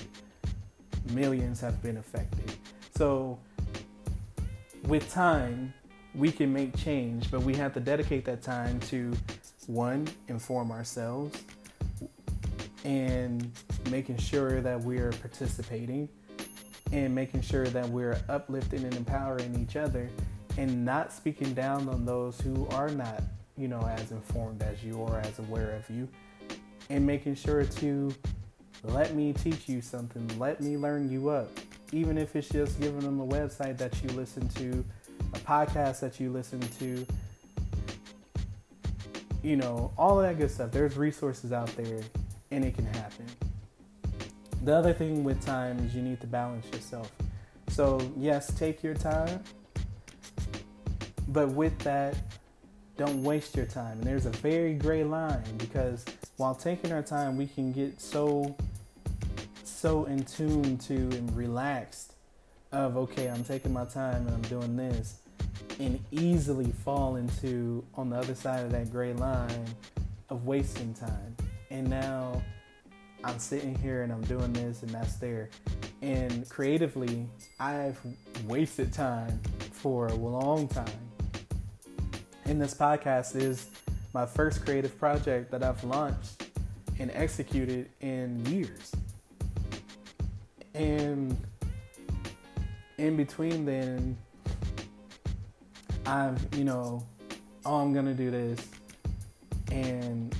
[1.11, 2.51] Millions have been affected.
[2.97, 3.39] So,
[4.85, 5.72] with time,
[6.14, 9.12] we can make change, but we have to dedicate that time to
[9.66, 11.43] one, inform ourselves
[12.85, 13.51] and
[13.91, 16.09] making sure that we're participating
[16.91, 20.11] and making sure that we're uplifting and empowering each other
[20.59, 23.22] and not speaking down on those who are not,
[23.57, 26.09] you know, as informed as you or as aware of you
[26.91, 28.14] and making sure to
[28.85, 31.49] let me teach you something, let me learn you up,
[31.93, 34.84] even if it's just giving them a website that you listen to,
[35.34, 37.07] a podcast that you listen to,
[39.43, 40.70] you know, all of that good stuff.
[40.70, 42.01] There's resources out there
[42.51, 43.26] and it can happen.
[44.64, 47.11] The other thing with time is you need to balance yourself.
[47.68, 49.43] So, yes, take your time,
[51.28, 52.16] but with that,
[52.97, 53.99] don't waste your time.
[53.99, 56.05] And there's a very gray line because
[56.36, 58.57] while taking our time, we can get so
[59.83, 62.12] so in tune to and relaxed
[62.70, 65.18] of okay, I'm taking my time and I'm doing this
[65.80, 69.66] and easily fall into on the other side of that gray line
[70.30, 71.37] of wasting time.
[71.70, 72.41] And now
[73.24, 75.51] I'm sitting here and I'm doing this and that's there.
[76.01, 77.26] And creatively,
[77.59, 77.99] I've
[78.47, 79.41] wasted time
[79.72, 81.11] for a long time.
[82.45, 83.66] And this podcast is
[84.14, 86.47] my first creative project that I've launched
[87.01, 88.93] and executed in years.
[90.75, 91.37] And
[92.99, 94.16] in between then,
[96.07, 97.07] I've, you know,
[97.64, 98.68] oh, I'm going to do this.
[99.70, 100.35] And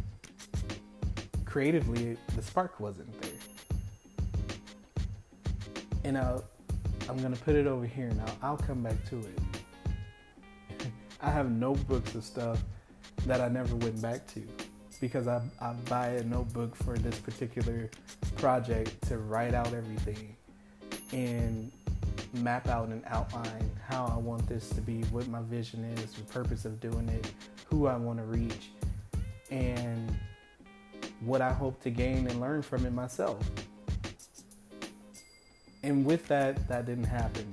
[1.45, 3.31] creatively, the spark wasn't there.
[6.05, 6.45] And I'll,
[7.09, 10.87] I'm going to put it over here and I'll, I'll come back to it.
[11.21, 12.63] I have notebooks of stuff
[13.27, 14.41] that I never went back to
[15.03, 17.91] because I, I buy a notebook for this particular
[18.37, 20.37] project to write out everything
[21.11, 21.73] and
[22.35, 26.23] map out and outline how I want this to be, what my vision is, the
[26.33, 27.33] purpose of doing it,
[27.69, 28.71] who I want to reach,
[29.51, 30.17] and
[31.21, 33.43] what I hope to gain and learn from it myself.
[35.83, 37.51] And with that, that didn't happen.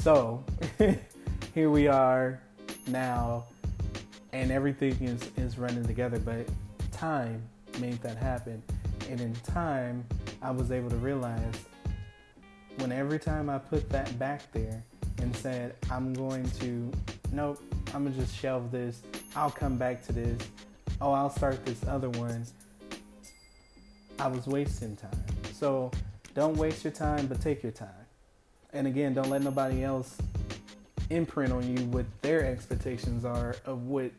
[0.00, 0.42] So
[1.54, 2.40] here we are
[2.86, 3.44] now,
[4.36, 6.46] and everything is, is running together, but
[6.92, 7.42] time
[7.80, 8.62] made that happen.
[9.08, 10.04] And in time,
[10.42, 11.54] I was able to realize
[12.76, 14.84] when every time I put that back there
[15.22, 16.92] and said, I'm going to,
[17.32, 17.62] nope,
[17.94, 19.00] I'm gonna just shelve this,
[19.34, 20.38] I'll come back to this,
[21.00, 22.44] oh, I'll start this other one,
[24.18, 25.24] I was wasting time.
[25.54, 25.90] So
[26.34, 27.88] don't waste your time, but take your time.
[28.74, 30.18] And again, don't let nobody else
[31.10, 34.10] imprint on you what their expectations are of what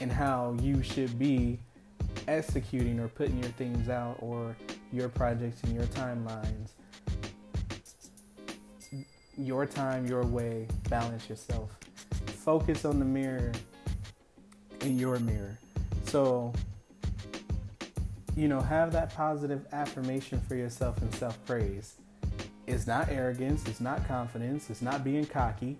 [0.00, 1.58] and how you should be
[2.28, 4.56] executing or putting your things out or
[4.92, 6.70] your projects and your timelines
[9.40, 11.70] your time, your way, balance yourself.
[12.26, 13.52] Focus on the mirror
[14.82, 15.58] in your mirror.
[16.04, 16.52] So,
[18.36, 21.94] you know, have that positive affirmation for yourself and self praise.
[22.66, 25.78] It's not arrogance, it's not confidence, it's not being cocky,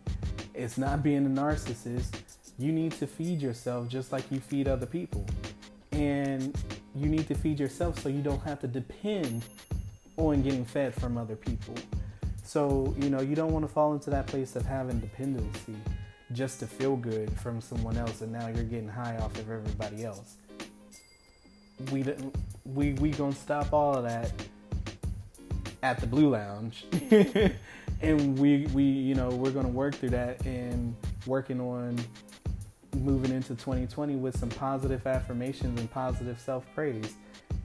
[0.55, 2.21] it's not being a narcissist.
[2.59, 5.25] you need to feed yourself just like you feed other people.
[5.93, 6.57] And
[6.95, 9.45] you need to feed yourself so you don't have to depend
[10.17, 11.75] on getting fed from other people.
[12.45, 15.77] So, you know, you don't want to fall into that place of having dependency
[16.33, 20.05] just to feel good from someone else and now you're getting high off of everybody
[20.05, 20.37] else.
[21.91, 22.05] We
[22.65, 24.33] we we going to stop all of that
[25.83, 26.85] at the Bleu Lounge.
[28.03, 30.95] and we we you know, we're to work through that and
[31.27, 31.99] working on
[32.97, 37.15] moving into 2020 with some positive affirmations and positive self-praise.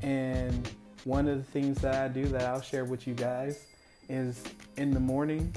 [0.01, 0.69] And
[1.03, 3.65] one of the things that I do that I'll share with you guys
[4.09, 4.43] is
[4.77, 5.53] in the morning,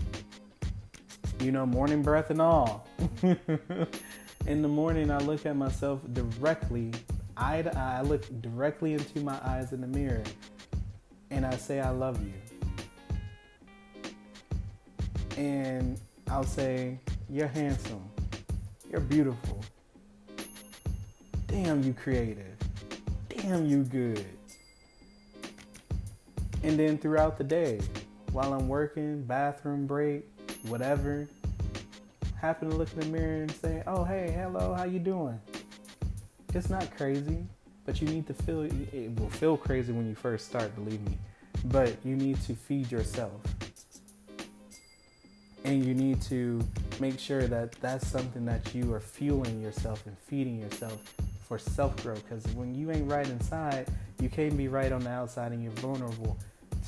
[1.40, 2.86] you know, morning breath and all.
[3.22, 6.92] in the morning, I look at myself directly,
[7.36, 7.98] eye to eye.
[7.98, 10.22] I look directly into my eyes in the mirror
[11.30, 12.32] and I say, I love you.
[15.38, 16.98] And I'll say,
[17.30, 18.02] You're handsome.
[18.90, 19.64] You're beautiful.
[21.46, 22.56] Damn, you creative.
[23.28, 24.26] Damn, you good.
[26.64, 27.80] And then throughout the day,
[28.32, 30.26] while I'm working, bathroom break,
[30.66, 31.28] whatever,
[32.40, 35.40] happen to look in the mirror and say, "Oh, hey, hello, how you doing?"
[36.52, 37.46] It's not crazy,
[37.86, 41.16] but you need to feel it will feel crazy when you first start, believe me.
[41.66, 43.40] But you need to feed yourself.
[45.64, 46.60] And you need to
[47.00, 51.14] make sure that that's something that you are fueling yourself and feeding yourself
[51.46, 52.22] for self growth.
[52.28, 53.88] Because when you ain't right inside,
[54.20, 56.38] you can't be right on the outside and you're vulnerable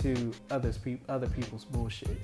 [0.03, 2.21] to others pe- other people's bullshit.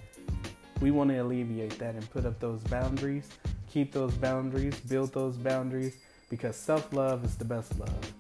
[0.81, 3.29] We want to alleviate that and put up those boundaries,
[3.71, 5.97] keep those boundaries, build those boundaries
[6.29, 8.13] because self love is the best love.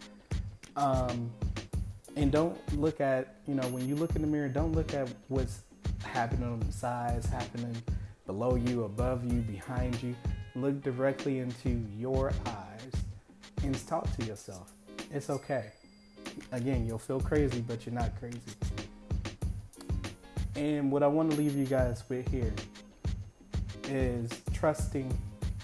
[0.77, 1.31] Um,
[2.17, 5.09] and don't look at, you know, when you look in the mirror, don't look at
[5.29, 5.61] what's
[6.03, 7.77] happening on the sides, happening
[8.27, 10.15] below you, above you, behind you.
[10.55, 12.93] Look directly into your eyes
[13.63, 14.73] and talk to yourself.
[15.13, 15.71] It's okay.
[16.53, 18.41] Again, you'll feel crazy, but you're not crazy.
[20.57, 22.53] And what I want to leave you guys with here
[23.85, 25.17] is trusting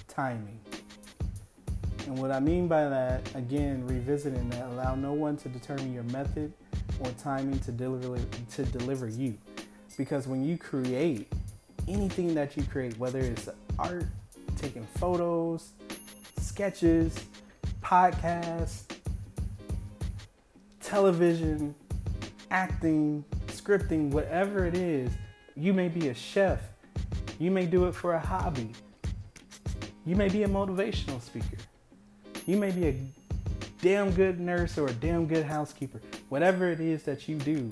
[0.09, 0.61] timing.
[2.07, 6.03] And what I mean by that, again, revisiting that, allow no one to determine your
[6.05, 6.53] method
[7.01, 8.19] or timing to deliver
[8.51, 9.39] to deliver you.
[9.97, 11.33] Because when you create
[11.89, 14.07] anything that you create, whether it's art,
[14.57, 15.72] taking photos,
[16.39, 17.14] sketches,
[17.83, 18.85] podcasts,
[20.80, 21.74] television,
[22.51, 25.11] acting, scripting, whatever it is,
[25.57, 26.61] you may be a chef.
[27.39, 28.72] You may do it for a hobby.
[30.05, 31.59] You may be a motivational speaker.
[32.47, 32.97] You may be a
[33.80, 36.01] damn good nurse or a damn good housekeeper.
[36.28, 37.70] Whatever it is that you do,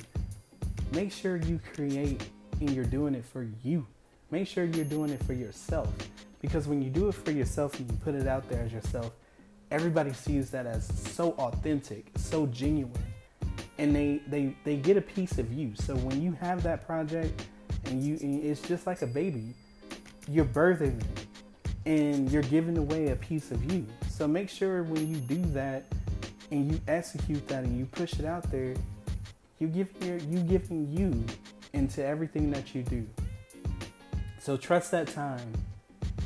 [0.92, 2.22] make sure you create
[2.60, 3.86] and you're doing it for you.
[4.30, 5.92] Make sure you're doing it for yourself.
[6.40, 9.12] Because when you do it for yourself and you put it out there as yourself,
[9.70, 12.92] everybody sees that as so authentic, so genuine
[13.80, 15.72] and they they they get a piece of you.
[15.74, 17.46] So when you have that project
[17.86, 19.54] and you and it's just like a baby,
[20.28, 21.26] you're birthing it
[21.86, 23.86] and you're giving away a piece of you.
[24.10, 25.84] So make sure when you do that
[26.50, 28.74] and you execute that and you push it out there,
[29.58, 31.24] you give your you giving you
[31.72, 33.06] into everything that you do.
[34.40, 35.52] So trust that time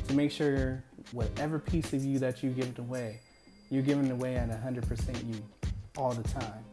[0.07, 3.19] to make sure whatever piece of you that you give it away,
[3.69, 5.43] you're giving away at 100% you
[5.97, 6.63] all the time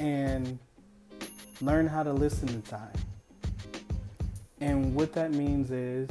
[0.00, 0.58] and
[1.60, 2.92] learn how to listen to time.
[4.60, 6.10] And what that means is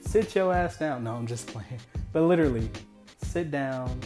[0.00, 1.04] sit your ass down.
[1.04, 1.68] No, I'm just playing.
[2.14, 2.68] But literally,
[3.22, 3.98] sit down,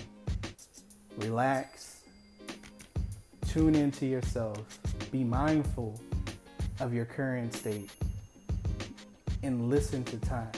[1.19, 2.03] relax,
[3.49, 4.59] tune into yourself,
[5.11, 6.01] be mindful
[6.79, 7.91] of your current state,
[9.43, 10.51] and listen to time.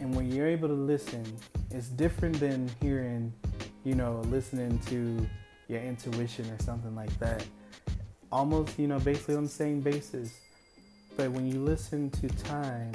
[0.00, 1.24] And when you're able to listen,
[1.70, 3.32] it's different than hearing,
[3.84, 5.26] you know, listening to
[5.68, 7.44] your intuition or something like that.
[8.30, 10.40] Almost, you know, basically on the same basis.
[11.16, 12.92] But when you listen to time,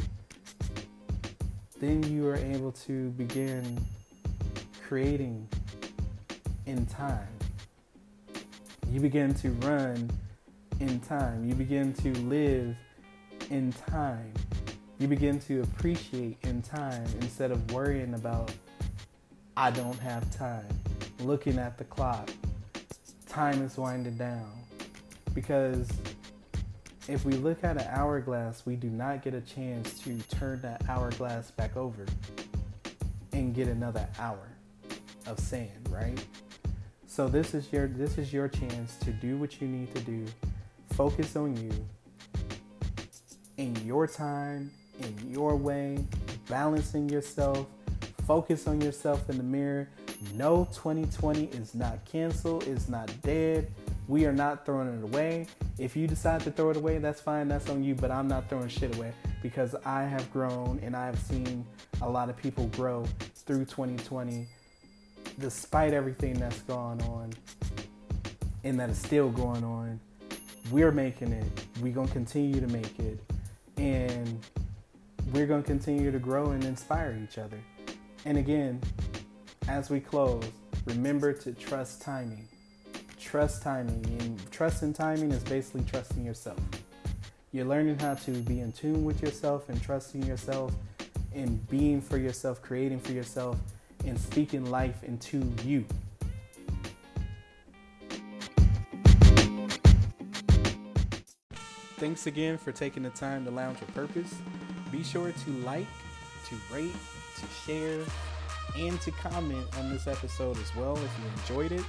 [1.79, 3.79] then you are able to begin
[4.85, 5.47] creating
[6.65, 7.27] in time.
[8.91, 10.09] You begin to run
[10.79, 11.47] in time.
[11.47, 12.75] You begin to live
[13.49, 14.33] in time.
[15.00, 18.52] You begin to appreciate in time instead of worrying about,
[19.56, 20.68] I don't have time,
[21.22, 22.30] looking at the clock,
[23.26, 24.52] time is winding down.
[25.34, 25.89] Because
[27.08, 30.84] if we look at an hourglass, we do not get a chance to turn that
[30.89, 32.06] hourglass back over
[33.32, 34.50] and get another hour
[35.28, 36.22] of sand, right?
[37.08, 40.26] So this is your this is your chance to do what you need to do.
[40.91, 41.72] Focus on you
[43.58, 44.72] in your time,
[45.02, 46.06] in your way,
[46.47, 47.68] balancing yourself,
[48.30, 49.89] Focus on yourself in the mirror.
[50.36, 53.72] No, 2020 is not canceled, it's not dead.
[54.08, 55.47] We are not throwing it away.
[55.80, 58.47] If you decide to throw it away, that's fine, that's on you, but I'm not
[58.47, 61.66] throwing shit away because I have grown and I have seen
[62.04, 64.45] a lot of people grow through 2020
[65.39, 67.34] despite everything that's gone on
[68.64, 70.00] and that is still going on.
[70.70, 71.66] We're making it.
[71.82, 73.20] We're going to continue to make it.
[73.78, 74.39] And
[75.32, 77.59] we're going to continue to grow and inspire each other.
[78.25, 78.82] And again,
[79.67, 80.43] as we close,
[80.86, 82.47] remember to trust timing.
[83.19, 84.03] Trust timing.
[84.19, 86.59] And trust in timing is basically trusting yourself.
[87.51, 90.73] You're learning how to be in tune with yourself and trusting yourself
[91.34, 93.57] and being for yourself, creating for yourself,
[94.05, 95.86] and speaking life into you.
[101.97, 104.34] Thanks again for taking the time to lounge with purpose.
[104.91, 105.87] Be sure to like,
[106.47, 106.95] to rate,
[107.37, 108.03] to share,
[108.77, 111.85] and to comment on this episode as well if you enjoyed it.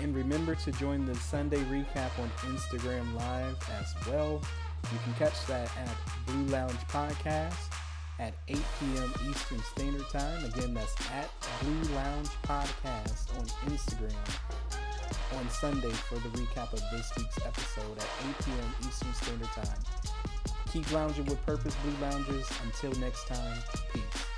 [0.00, 4.40] And remember to join the Sunday recap on Instagram Live as well.
[4.92, 5.96] You can catch that at
[6.26, 7.54] Bleu Lounge Podcast
[8.18, 9.12] at 8 p.m.
[9.28, 10.44] Eastern Standard Time.
[10.44, 11.30] Again, that's at
[11.62, 14.14] Bleu Lounge Podcast on Instagram
[15.38, 18.74] on Sunday for the recap of this week's episode at 8 p.m.
[18.88, 20.29] Eastern Standard Time.
[20.72, 22.48] Keep lounging with purpose, Bleu Loungers.
[22.64, 23.58] Until next time,
[23.92, 24.29] peace.